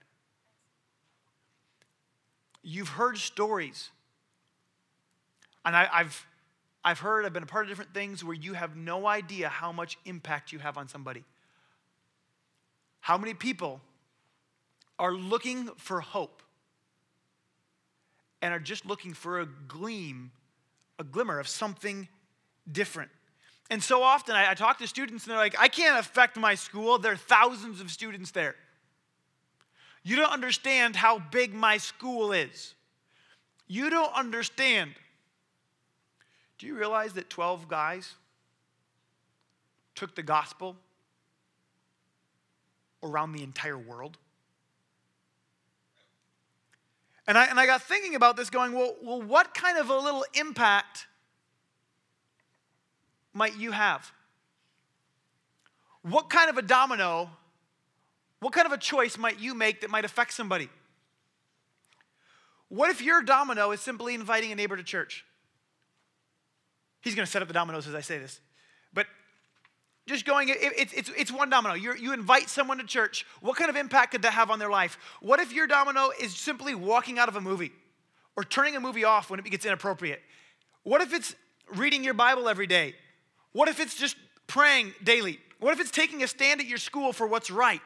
You've 2.64 2.90
heard 2.90 3.18
stories. 3.18 3.90
And 5.66 5.76
I, 5.76 5.86
have 5.92 6.26
I've 6.84 7.00
heard, 7.00 7.26
I've 7.26 7.34
been 7.34 7.44
a 7.44 7.48
part 7.48 7.66
of 7.66 7.70
different 7.70 7.94
things 7.94 8.24
where 8.24 8.36
you 8.36 8.54
have 8.54 8.76
no 8.76 9.08
idea 9.08 9.50
how 9.50 9.72
much 9.72 9.98
impact 10.06 10.52
you 10.52 10.60
have 10.60 10.78
on 10.78 10.88
somebody. 10.88 11.24
How 13.00 13.18
many 13.18 13.34
people 13.34 13.82
are 14.98 15.14
looking 15.14 15.68
for 15.78 16.02
hope? 16.02 16.42
and 18.42 18.54
are 18.54 18.60
just 18.60 18.86
looking 18.86 19.14
for 19.14 19.40
a 19.40 19.46
gleam, 19.46 20.32
a 21.00 21.04
glimmer 21.04 21.40
of 21.40 21.48
something 21.48 22.08
different. 22.72 23.12
And 23.72 23.82
so 23.82 24.04
often 24.04 24.36
I, 24.36 24.52
I 24.52 24.54
talk 24.54 24.80
to 24.80 24.88
students 24.88 25.24
and 25.24 25.32
they're 25.32 25.38
like, 25.38 25.56
I 25.58 25.70
can't 25.70 25.98
affect 25.98 26.36
my 26.36 26.56
school. 26.56 27.00
There 27.00 27.14
are 27.14 27.16
thousands 27.16 27.80
of 27.80 27.90
students 27.90 28.32
there. 28.32 28.56
You 30.04 30.18
don't 30.18 30.32
understand 30.32 30.98
how 30.98 31.20
big 31.20 31.54
my 31.54 31.78
school 31.78 32.34
is. 32.34 32.76
You 33.68 33.90
don't 33.90 34.14
understand. 34.14 34.92
Do 36.58 36.68
you 36.68 36.76
realize 36.76 37.14
that 37.14 37.30
12 37.30 37.70
guys 37.70 38.14
took 39.96 40.16
the 40.16 40.24
gospel 40.24 40.76
around 43.02 43.32
the 43.32 43.42
entire 43.42 43.78
world? 43.78 44.18
And 47.26 47.38
I, 47.38 47.46
and 47.46 47.58
I 47.58 47.66
got 47.66 47.84
thinking 47.84 48.16
about 48.16 48.36
this, 48.36 48.50
going, 48.50 48.74
well, 48.74 48.96
well, 49.02 49.22
what 49.22 49.54
kind 49.54 49.78
of 49.78 49.90
a 49.90 49.98
little 49.98 50.26
impact 50.34 51.08
might 53.34 53.58
you 53.58 53.72
have? 53.72 54.12
What 56.04 56.30
kind 56.30 56.50
of 56.50 56.58
a 56.58 56.62
domino, 56.62 57.30
what 58.40 58.54
kind 58.54 58.66
of 58.66 58.72
a 58.72 58.78
choice 58.78 59.18
might 59.18 59.40
you 59.40 59.54
make 59.54 59.82
that 59.82 59.90
might 59.90 60.06
affect 60.06 60.34
somebody? 60.34 60.70
What 62.70 62.90
if 62.90 63.02
your 63.02 63.22
domino 63.22 63.72
is 63.72 63.82
simply 63.82 64.16
inviting 64.16 64.52
a 64.52 64.56
neighbor 64.56 64.78
to 64.78 64.84
church? 64.84 65.26
He's 67.02 67.16
going 67.16 67.26
to 67.26 67.32
set 67.32 67.42
up 67.42 67.48
the 67.48 67.54
dominoes 67.54 67.88
as 67.88 67.96
I 67.96 68.02
say 68.02 68.18
this. 68.18 68.40
But 68.94 69.08
just 70.08 70.26
going, 70.26 70.50
it, 70.50 70.58
it's, 70.62 70.94
it's, 70.94 71.12
it's 71.18 71.32
one 71.32 71.50
domino. 71.50 71.76
you 71.76 71.94
you 71.96 72.14
invite 72.14 72.50
someone 72.50 72.78
to 72.78 72.86
church. 72.86 73.26
What 73.42 73.58
kind 73.58 73.70
of 73.70 73.76
impact 73.76 74.12
could 74.12 74.22
that 74.22 74.34
have 74.34 74.50
on 74.50 74.60
their 74.60 74.70
life? 74.70 74.98
What 75.20 75.40
if 75.40 75.52
your 75.52 75.68
domino 75.68 76.12
is 76.20 76.36
simply 76.36 76.74
walking 76.74 77.20
out 77.20 77.28
of 77.28 77.36
a 77.36 77.42
movie 77.42 77.72
or 78.36 78.44
turning 78.44 78.76
a 78.76 78.80
movie 78.80 79.04
off 79.04 79.30
when 79.30 79.40
it 79.40 79.46
gets 79.46 79.66
inappropriate? 79.66 80.22
What 80.84 81.02
if 81.02 81.14
it's 81.14 81.36
reading 81.76 82.04
your 82.04 82.14
Bible 82.14 82.48
every 82.48 82.68
day? 82.68 82.96
What 83.54 83.70
if 83.70 83.80
it's 83.80 83.96
just 83.96 84.16
praying 84.48 84.94
daily? 85.04 85.40
What 85.60 85.74
if 85.74 85.80
it's 85.80 85.92
taking 85.92 86.24
a 86.24 86.28
stand 86.28 86.62
at 86.62 86.68
your 86.68 86.78
school 86.78 87.14
for 87.14 87.28
what's 87.28 87.52
right? 87.52 87.82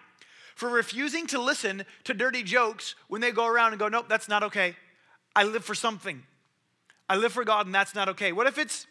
For 0.56 0.69
refusing 0.69 1.28
to 1.28 1.41
listen 1.41 1.86
to 2.06 2.13
dirty 2.13 2.43
jokes 2.43 2.95
when 3.08 3.21
they 3.21 3.32
go 3.32 3.45
around 3.45 3.73
and 3.73 3.80
go, 3.80 3.89
nope, 3.89 4.06
that's 4.08 4.30
not 4.30 4.43
okay. 4.43 4.75
I 5.36 5.43
live 5.43 5.65
for 5.65 5.75
something. 5.75 6.23
I 7.10 7.17
live 7.17 7.34
for 7.34 7.43
God, 7.43 7.65
and 7.65 7.75
that's 7.75 7.93
not 7.93 8.10
okay. 8.10 8.32
What 8.32 8.47
if 8.47 8.58
it's 8.58 8.88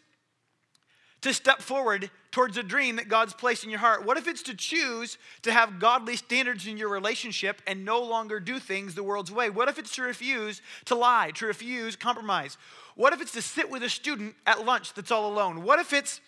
to 1.21 1.33
step 1.33 1.59
forward 1.59 2.11
towards 2.29 2.55
a 2.55 2.61
dream 2.61 2.97
that 2.97 3.09
God's 3.09 3.33
placed 3.33 3.63
in 3.63 3.71
your 3.71 3.79
heart? 3.79 4.05
What 4.05 4.17
if 4.17 4.27
it's 4.27 4.43
to 4.43 4.53
choose 4.53 5.17
to 5.41 5.51
have 5.51 5.79
godly 5.79 6.15
standards 6.15 6.67
in 6.67 6.77
your 6.77 6.89
relationship 6.89 7.61
and 7.65 7.83
no 7.83 8.01
longer 8.03 8.39
do 8.39 8.59
things 8.59 8.93
the 8.93 9.01
world's 9.01 9.31
way? 9.31 9.49
What 9.49 9.67
if 9.67 9.79
it's 9.79 9.95
to 9.95 10.03
refuse 10.03 10.61
to 10.85 10.93
lie, 10.93 11.31
to 11.35 11.47
refuse 11.47 11.95
compromise? 11.95 12.57
What 12.95 13.11
if 13.11 13.21
it's 13.21 13.31
to 13.31 13.41
sit 13.41 13.71
with 13.71 13.81
a 13.81 13.89
student 13.89 14.35
at 14.45 14.65
lunch 14.65 14.93
that's 14.93 15.09
all 15.09 15.33
alone? 15.33 15.63
What 15.63 15.79
if 15.79 15.93
it's 15.93 16.21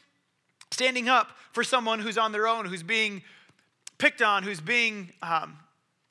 standing 0.72 1.10
up 1.10 1.32
for 1.52 1.64
someone 1.64 2.00
who's 2.00 2.18
on 2.18 2.32
their 2.32 2.48
own, 2.48 2.66
who's 2.66 2.84
being 2.84 3.24
picked 3.98 4.22
on, 4.22 4.44
who's 4.44 4.62
being 4.62 5.12
um, 5.22 5.58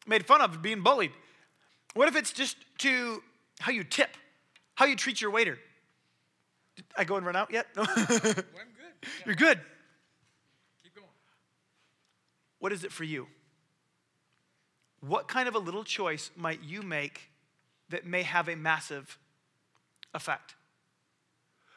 made 0.07 0.27
fun 0.27 0.41
of, 0.41 0.63
being 0.63 0.83
bullied? 0.83 1.13
What 1.95 2.09
if 2.09 2.17
it's 2.17 2.33
just 2.33 2.57
to 2.79 3.23
how 3.61 3.73
you 3.73 3.85
tip, 3.85 4.11
how 4.75 4.87
you 4.87 4.97
treat 4.97 5.21
your 5.21 5.31
waiter? 5.31 5.59
Did 6.77 6.85
I 6.97 7.05
go 7.05 7.17
and 7.17 7.25
run 7.25 7.37
out 7.37 7.51
yet? 7.51 7.67
No. 7.77 7.85
Well, 7.97 7.97
I'm 7.97 8.35
good. 8.35 8.43
Yeah. 9.03 9.09
You're 9.25 9.35
good. 9.35 9.61
Keep 10.83 10.95
going. 10.97 11.09
What 12.59 12.73
is 12.73 12.85
it 12.85 12.93
for 12.93 13.05
you? 13.05 13.29
What 15.01 15.29
kind 15.29 15.49
of 15.49 15.55
a 15.55 15.59
little 15.59 15.85
choice 15.85 16.31
might 16.37 16.63
you 16.63 16.83
make 16.83 17.31
that 17.91 18.05
may 18.05 18.23
have 18.23 18.49
a 18.49 18.57
massive 18.57 19.19
effect? 20.13 20.55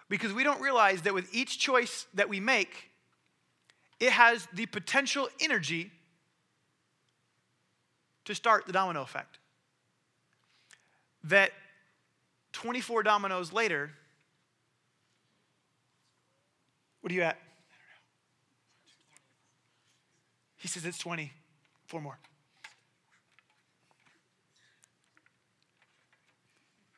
Because 0.09 0.33
we 0.33 0.43
don't 0.43 0.59
realize 0.59 1.03
that 1.03 1.13
with 1.13 1.33
each 1.33 1.59
choice 1.59 2.07
that 2.15 2.27
we 2.27 2.39
make, 2.39 2.89
it 3.99 4.11
has 4.11 4.47
the 4.53 4.65
potential 4.65 5.29
energy 5.39 5.91
to 8.25 8.33
start 8.33 8.65
the 8.65 8.73
domino 8.73 9.01
effect. 9.01 9.37
That 11.23 11.51
24 12.53 13.03
dominoes 13.03 13.53
later, 13.53 13.91
what 17.01 17.11
are 17.11 17.15
you 17.15 17.21
at? 17.21 17.37
He 20.57 20.67
says 20.67 20.85
it's 20.85 20.97
20. 20.97 21.31
Four 21.87 22.01
more. 22.01 22.19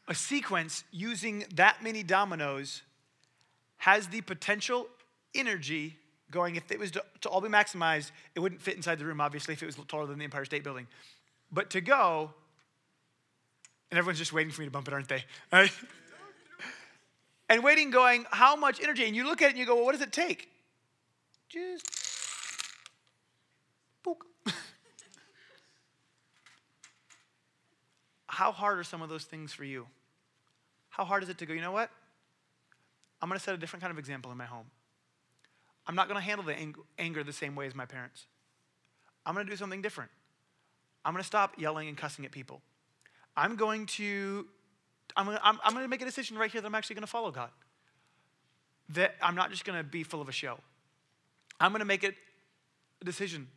A 0.08 0.15
sequence 0.15 0.84
using 0.91 1.45
that 1.56 1.82
many 1.82 2.04
dominoes 2.04 2.82
has 3.82 4.08
the 4.08 4.22
potential 4.22 4.88
energy 5.34 5.98
going. 6.30 6.56
If 6.56 6.72
it 6.72 6.78
was 6.78 6.91
to, 6.91 7.04
to, 7.22 7.30
all 7.30 7.41
be 7.41 7.50
maximized, 7.50 8.12
it 8.36 8.39
wouldn't 8.39 8.62
fit 8.62 8.76
inside 8.76 9.00
the 9.00 9.06
room, 9.06 9.20
obviously, 9.20 9.56
if 9.56 9.63
it 9.63 9.65
was 9.65 9.76
taller 9.88 10.06
than 10.06 10.20
the 10.20 10.24
Empire 10.24 10.46
State 10.46 10.63
Building. 10.63 10.86
But 11.52 11.72
to 11.72 11.82
go, 11.82 12.30
and 13.89 13.98
everyone's 13.98 14.20
just 14.20 14.34
waiting 14.34 14.52
for 14.52 14.62
me 14.62 14.67
to 14.67 14.72
bump 14.72 14.88
it, 14.88 14.94
aren't 14.94 15.10
they? 15.10 15.24
And 17.50 17.63
waiting, 17.65 17.89
going, 17.91 18.26
how 18.32 18.56
much 18.56 18.82
energy? 18.82 19.04
And 19.04 19.13
you 19.13 19.26
look 19.26 19.41
at 19.41 19.48
it 19.48 19.50
and 19.50 19.60
you 19.60 19.65
go, 19.65 19.76
well, 19.76 19.84
what 19.84 19.91
does 19.91 20.00
it 20.00 20.13
take? 20.13 20.48
Just 21.50 21.86
how 28.28 28.54
hard 28.54 28.80
are 28.80 28.86
some 28.86 29.02
of 29.02 29.10
those 29.10 29.26
things 29.26 29.52
for 29.52 29.65
you? 29.65 29.86
How 30.88 31.04
hard 31.04 31.24
is 31.24 31.30
it 31.30 31.39
to 31.39 31.46
go, 31.46 31.52
you 31.54 31.60
know 31.60 31.74
what? 31.74 31.89
I'm 33.22 33.30
going 33.30 33.38
to 33.38 33.44
set 33.44 33.54
a 33.54 33.58
different 33.58 33.82
kind 33.82 33.92
of 33.92 34.00
example 34.00 34.32
in 34.32 34.38
my 34.38 34.46
home. 34.46 34.66
I'm 35.88 35.96
not 35.96 36.08
going 36.08 36.20
to 36.20 36.26
handle 36.26 36.46
the 36.46 36.58
ang- 36.58 36.76
anger 36.98 37.24
the 37.24 37.34
same 37.34 37.56
way 37.56 37.68
as 37.68 37.76
my 37.76 37.86
parents. 37.86 38.26
I'm 39.26 39.34
going 39.34 39.46
to 39.46 39.52
do 39.52 39.58
something 39.58 39.82
different. 39.82 40.12
I'm 41.04 41.14
going 41.14 41.22
to 41.22 41.28
stop 41.28 41.56
yelling 41.58 41.88
and 41.88 41.98
cussing 41.98 42.26
at 42.26 42.32
people. 42.32 42.62
I'm 43.36 43.56
going 43.56 43.86
to 43.88 44.48
I'm 45.16 45.26
gonna, 45.26 45.40
I'm, 45.44 45.60
I'm 45.64 45.74
gonna 45.74 45.88
make 45.88 46.02
a 46.02 46.06
decision 46.06 46.38
right 46.38 46.52
here 46.52 46.62
that 46.62 46.68
I'm 46.68 46.76
actually 46.76 46.96
gonna 46.96 47.08
follow 47.08 47.32
God. 47.32 47.50
That 48.90 49.16
I'm 49.22 49.36
not 49.36 49.50
just 49.52 49.66
gonna 49.66 49.84
be 49.84 50.04
full 50.04 50.22
of 50.22 50.30
a 50.30 50.34
show. 50.34 50.60
I'm 51.60 51.72
gonna 51.72 51.86
make 51.86 52.04
it 52.04 52.16
a 53.02 53.06
decision 53.06 53.48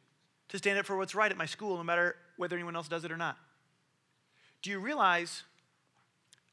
to 0.48 0.59
stand 0.59 0.79
up 0.79 0.87
for 0.87 0.96
what's 0.96 1.14
right 1.14 1.31
at 1.31 1.37
my 1.37 1.46
school, 1.46 1.77
no 1.77 1.85
matter 1.85 2.16
whether 2.37 2.57
anyone 2.57 2.77
else 2.77 2.88
does 2.88 3.05
it 3.05 3.12
or 3.12 3.16
not. 3.16 3.37
Do 4.62 4.70
you 4.70 4.79
realize 4.79 5.42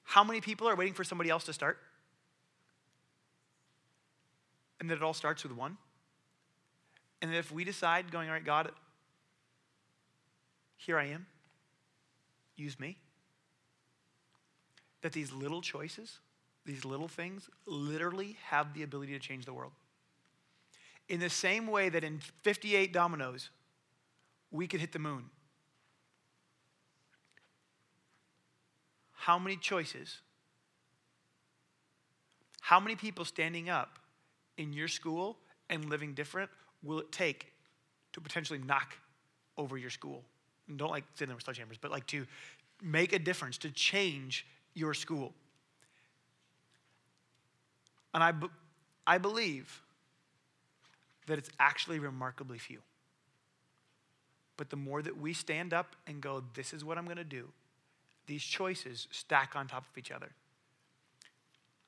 how 0.04 0.24
many 0.24 0.42
people 0.42 0.68
are 0.68 0.76
waiting 0.76 0.94
for 0.94 1.04
somebody 1.04 1.30
else 1.30 1.44
to 1.46 1.54
start? 1.54 1.78
And 4.82 4.90
that 4.90 4.96
it 4.96 5.04
all 5.04 5.14
starts 5.14 5.44
with 5.44 5.54
one? 5.54 5.78
And 7.22 7.32
that 7.32 7.38
if 7.38 7.52
we 7.52 7.64
decide, 7.64 8.12
going, 8.12 8.28
all 8.28 8.34
right, 8.34 8.44
God, 8.44 8.72
here 10.76 10.98
I 10.98 11.06
am, 11.06 11.28
use 12.58 12.80
me 12.80 12.98
that 15.02 15.14
these 15.14 15.32
little 15.32 15.62
choices, 15.62 16.20
these 16.66 16.84
little 16.84 17.08
things, 17.08 17.48
literally 17.68 18.38
have 18.48 18.74
the 18.74 18.82
ability 18.82 19.14
to 19.14 19.20
change 19.20 19.46
the 19.46 19.54
world. 19.54 19.72
In 21.10 21.20
the 21.20 21.30
same 21.30 21.68
way 21.68 21.90
that 21.90 22.04
in 22.04 22.20
58 22.42 22.92
dominoes, 22.92 23.52
we 24.50 24.68
could 24.68 24.80
hit 24.80 24.92
the 24.92 25.00
moon. 25.00 25.26
How 29.14 29.38
many 29.38 29.58
choices, 29.58 30.18
how 32.62 32.80
many 32.80 32.96
people 32.96 33.26
standing 33.26 33.70
up 33.70 34.00
in 34.62 34.74
your 34.74 34.88
school 34.88 35.38
and 35.70 35.90
living 35.90 36.14
different 36.14 36.50
will 36.84 37.00
it 37.00 37.12
take 37.12 37.52
to 38.14 38.22
potentially 38.22 38.60
knock 38.60 38.96
over 39.58 39.78
your 39.78 39.90
school? 39.90 40.24
And 40.68 40.78
don't 40.78 40.92
like 40.92 41.04
sit 41.16 41.30
in 41.30 41.40
star 41.40 41.54
chambers, 41.54 41.78
but 41.80 41.92
like 41.92 42.08
to 42.08 42.26
make 42.82 43.14
a 43.14 43.20
difference, 43.20 43.58
to 43.60 43.72
change 43.72 44.46
your 44.74 44.94
school. 44.94 45.34
And 48.14 48.24
I, 48.24 48.34
I 49.06 49.18
believe 49.18 49.82
that 51.28 51.38
it's 51.38 51.50
actually 51.60 52.00
remarkably 52.00 52.58
few. 52.58 52.80
But 54.58 54.70
the 54.70 54.76
more 54.76 55.02
that 55.02 55.18
we 55.18 55.34
stand 55.34 55.74
up 55.74 55.96
and 56.08 56.22
go, 56.22 56.44
this 56.54 56.74
is 56.74 56.84
what 56.84 56.98
I'm 56.98 57.06
going 57.06 57.18
to 57.18 57.24
do, 57.24 57.48
these 58.28 58.44
choices 58.44 59.08
stack 59.12 59.56
on 59.56 59.68
top 59.68 59.86
of 59.90 59.98
each 59.98 60.12
other. 60.12 60.30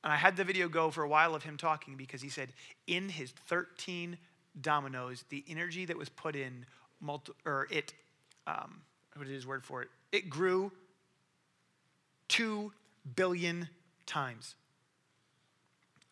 And 0.04 0.12
I 0.12 0.18
had 0.18 0.36
the 0.36 0.44
video 0.44 0.68
go 0.68 0.92
for 0.92 1.04
a 1.04 1.08
while 1.08 1.34
of 1.34 1.44
him 1.44 1.58
talking 1.58 1.96
because 1.96 2.22
he 2.22 2.30
said 2.30 2.50
in 2.88 3.10
his 3.10 3.32
13 3.48 4.18
dominoes, 4.60 5.24
the 5.30 5.44
energy 5.48 5.86
that 5.86 5.98
was 5.98 6.10
put 6.10 6.36
in, 6.36 6.66
multi, 7.00 7.32
or 7.46 7.68
it, 7.72 7.94
um, 8.46 8.82
what 9.16 9.28
is 9.28 9.34
his 9.34 9.48
word 9.48 9.64
for 9.64 9.82
it? 9.82 9.90
It 10.12 10.30
grew 10.30 10.72
two 12.28 12.74
billion 13.16 13.70
times. 14.06 14.56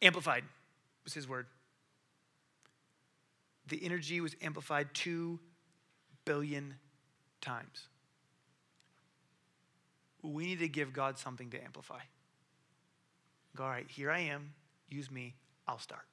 Amplified 0.02 0.44
was 1.04 1.14
his 1.14 1.28
word. 1.28 1.48
The 3.68 3.84
energy 3.84 4.22
was 4.22 4.36
amplified 4.42 4.90
two 4.94 5.40
billion 6.26 6.76
times. 7.42 7.88
We 10.24 10.46
need 10.46 10.60
to 10.60 10.68
give 10.68 10.94
God 10.94 11.18
something 11.18 11.50
to 11.50 11.64
amplify. 11.64 12.00
Go, 13.56 13.64
all 13.64 13.70
right, 13.70 13.86
here 13.90 14.12
I 14.12 14.20
am. 14.20 14.54
Use 14.90 15.12
me. 15.12 15.36
I'll 15.68 15.80
start. 15.80 16.04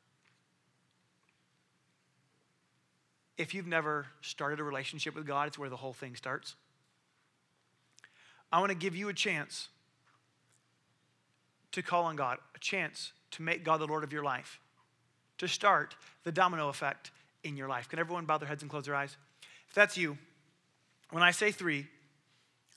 If 3.37 3.55
you've 3.55 3.67
never 3.67 4.07
started 4.21 4.59
a 4.59 4.65
relationship 4.65 5.15
with 5.15 5.27
God, 5.27 5.47
it's 5.49 5.59
where 5.59 5.71
the 5.71 5.77
whole 5.77 5.93
thing 5.93 6.17
starts. 6.17 6.57
I 8.51 8.59
want 8.61 8.71
to 8.71 8.77
give 8.77 8.97
you 8.97 9.09
a 9.09 9.13
chance 9.13 9.69
to 11.73 11.83
call 11.83 12.05
on 12.05 12.17
God, 12.17 12.39
a 12.55 12.59
chance 12.59 13.13
to 13.33 13.43
make 13.43 13.63
God 13.63 13.81
the 13.81 13.87
Lord 13.87 14.03
of 14.03 14.13
your 14.13 14.25
life, 14.25 14.59
to 15.39 15.47
start 15.47 15.95
the 16.25 16.33
domino 16.33 16.69
effect 16.69 17.11
in 17.45 17.57
your 17.57 17.69
life. 17.69 17.89
Can 17.89 17.99
everyone 17.99 18.25
bow 18.25 18.39
their 18.39 18.49
heads 18.49 18.63
and 18.63 18.71
close 18.71 18.87
their 18.87 18.97
eyes? 18.97 19.17
If 19.69 19.75
that's 19.75 19.97
you, 19.97 20.19
when 21.11 21.23
I 21.23 21.31
say 21.31 21.53
three, 21.53 21.87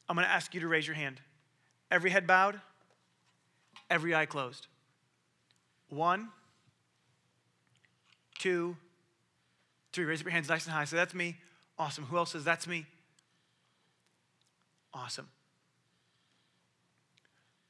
I'm 0.08 0.15
going 0.15 0.28
to 0.28 0.32
ask 0.32 0.54
you 0.54 0.60
to 0.60 0.67
raise 0.67 0.86
your 0.86 0.95
hand. 0.95 1.21
Every 1.89 2.12
head 2.12 2.28
bowed, 2.28 2.60
every 3.91 4.15
eye 4.15 4.25
closed. 4.25 4.65
One, 5.89 6.30
two, 8.39 8.75
three. 9.93 10.06
Raise 10.06 10.21
up 10.21 10.25
your 10.25 10.32
hands 10.32 10.49
nice 10.49 10.65
and 10.65 10.73
high. 10.73 10.86
Say, 10.86 10.95
that's 10.95 11.13
me. 11.13 11.36
Awesome. 11.77 12.06
Who 12.06 12.17
else 12.17 12.32
says, 12.32 12.43
that's 12.43 12.65
me? 12.65 12.86
Awesome. 14.93 15.27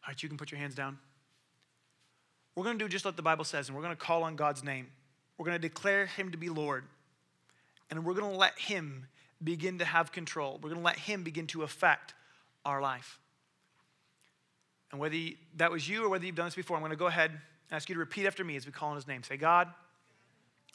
All 0.04 0.12
right, 0.12 0.24
you 0.24 0.30
can 0.30 0.38
put 0.38 0.52
your 0.52 0.60
hands 0.60 0.76
down. 0.76 0.98
We're 2.56 2.64
going 2.64 2.78
to 2.78 2.86
do 2.86 2.90
just 2.90 3.06
what 3.06 3.16
the 3.16 3.22
Bible 3.22 3.46
says, 3.46 3.68
and 3.68 3.76
we're 3.76 3.84
going 3.84 3.96
to 3.96 4.02
call 4.02 4.24
on 4.24 4.36
God's 4.36 4.64
name. 4.64 4.88
We're 5.38 5.46
going 5.46 5.60
to 5.60 5.68
declare 5.68 6.06
him 6.06 6.32
to 6.32 6.38
be 6.38 6.50
Lord, 6.50 6.84
and 7.90 8.06
we're 8.06 8.14
going 8.14 8.32
to 8.32 8.38
let 8.38 8.58
him 8.60 9.08
begin 9.44 9.80
to 9.80 9.86
have 9.86 10.12
control. 10.12 10.60
We're 10.62 10.70
going 10.70 10.82
to 10.82 10.86
let 10.86 10.98
him 10.98 11.24
begin 11.24 11.48
to 11.48 11.64
affect 11.64 12.14
our 12.66 12.82
life. 12.82 13.20
And 14.92 15.00
whether 15.00 15.18
that 15.58 15.72
was 15.72 15.88
you 15.88 16.06
or 16.06 16.10
whether 16.10 16.26
you've 16.26 16.36
done 16.36 16.48
this 16.48 16.56
before, 16.56 16.76
I'm 16.76 16.82
going 16.82 16.92
to 16.92 16.98
go 16.98 17.08
ahead 17.08 17.32
and 17.32 17.40
ask 17.72 17.88
you 17.90 17.96
to 17.96 18.00
repeat 18.00 18.26
after 18.26 18.44
me 18.44 18.56
as 18.56 18.66
we 18.66 18.72
call 18.72 18.90
on 18.90 18.96
his 18.96 19.08
name. 19.08 19.24
Say, 19.24 19.38
God, 19.38 19.68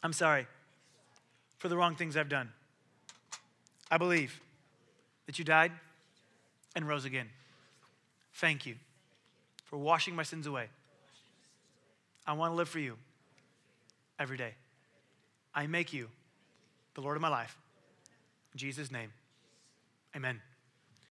I'm 0.03 0.13
sorry 0.13 0.47
for 1.57 1.69
the 1.69 1.77
wrong 1.77 1.95
things 1.95 2.17
I've 2.17 2.29
done. 2.29 2.51
I 3.89 3.97
believe 3.97 4.39
that 5.27 5.39
you 5.39 5.45
died 5.45 5.71
and 6.75 6.87
rose 6.87 7.05
again. 7.05 7.29
Thank 8.35 8.65
you 8.65 8.75
for 9.65 9.77
washing 9.77 10.15
my 10.15 10.23
sins 10.23 10.47
away. 10.47 10.67
I 12.25 12.33
want 12.33 12.51
to 12.51 12.55
live 12.55 12.69
for 12.69 12.79
you 12.79 12.97
every 14.19 14.37
day. 14.37 14.53
I 15.55 15.67
make 15.67 15.93
you 15.93 16.09
the 16.95 17.01
Lord 17.01 17.15
of 17.15 17.21
my 17.21 17.29
life. 17.29 17.57
In 18.53 18.59
Jesus' 18.59 18.91
name, 18.91 19.11
amen. 20.15 20.41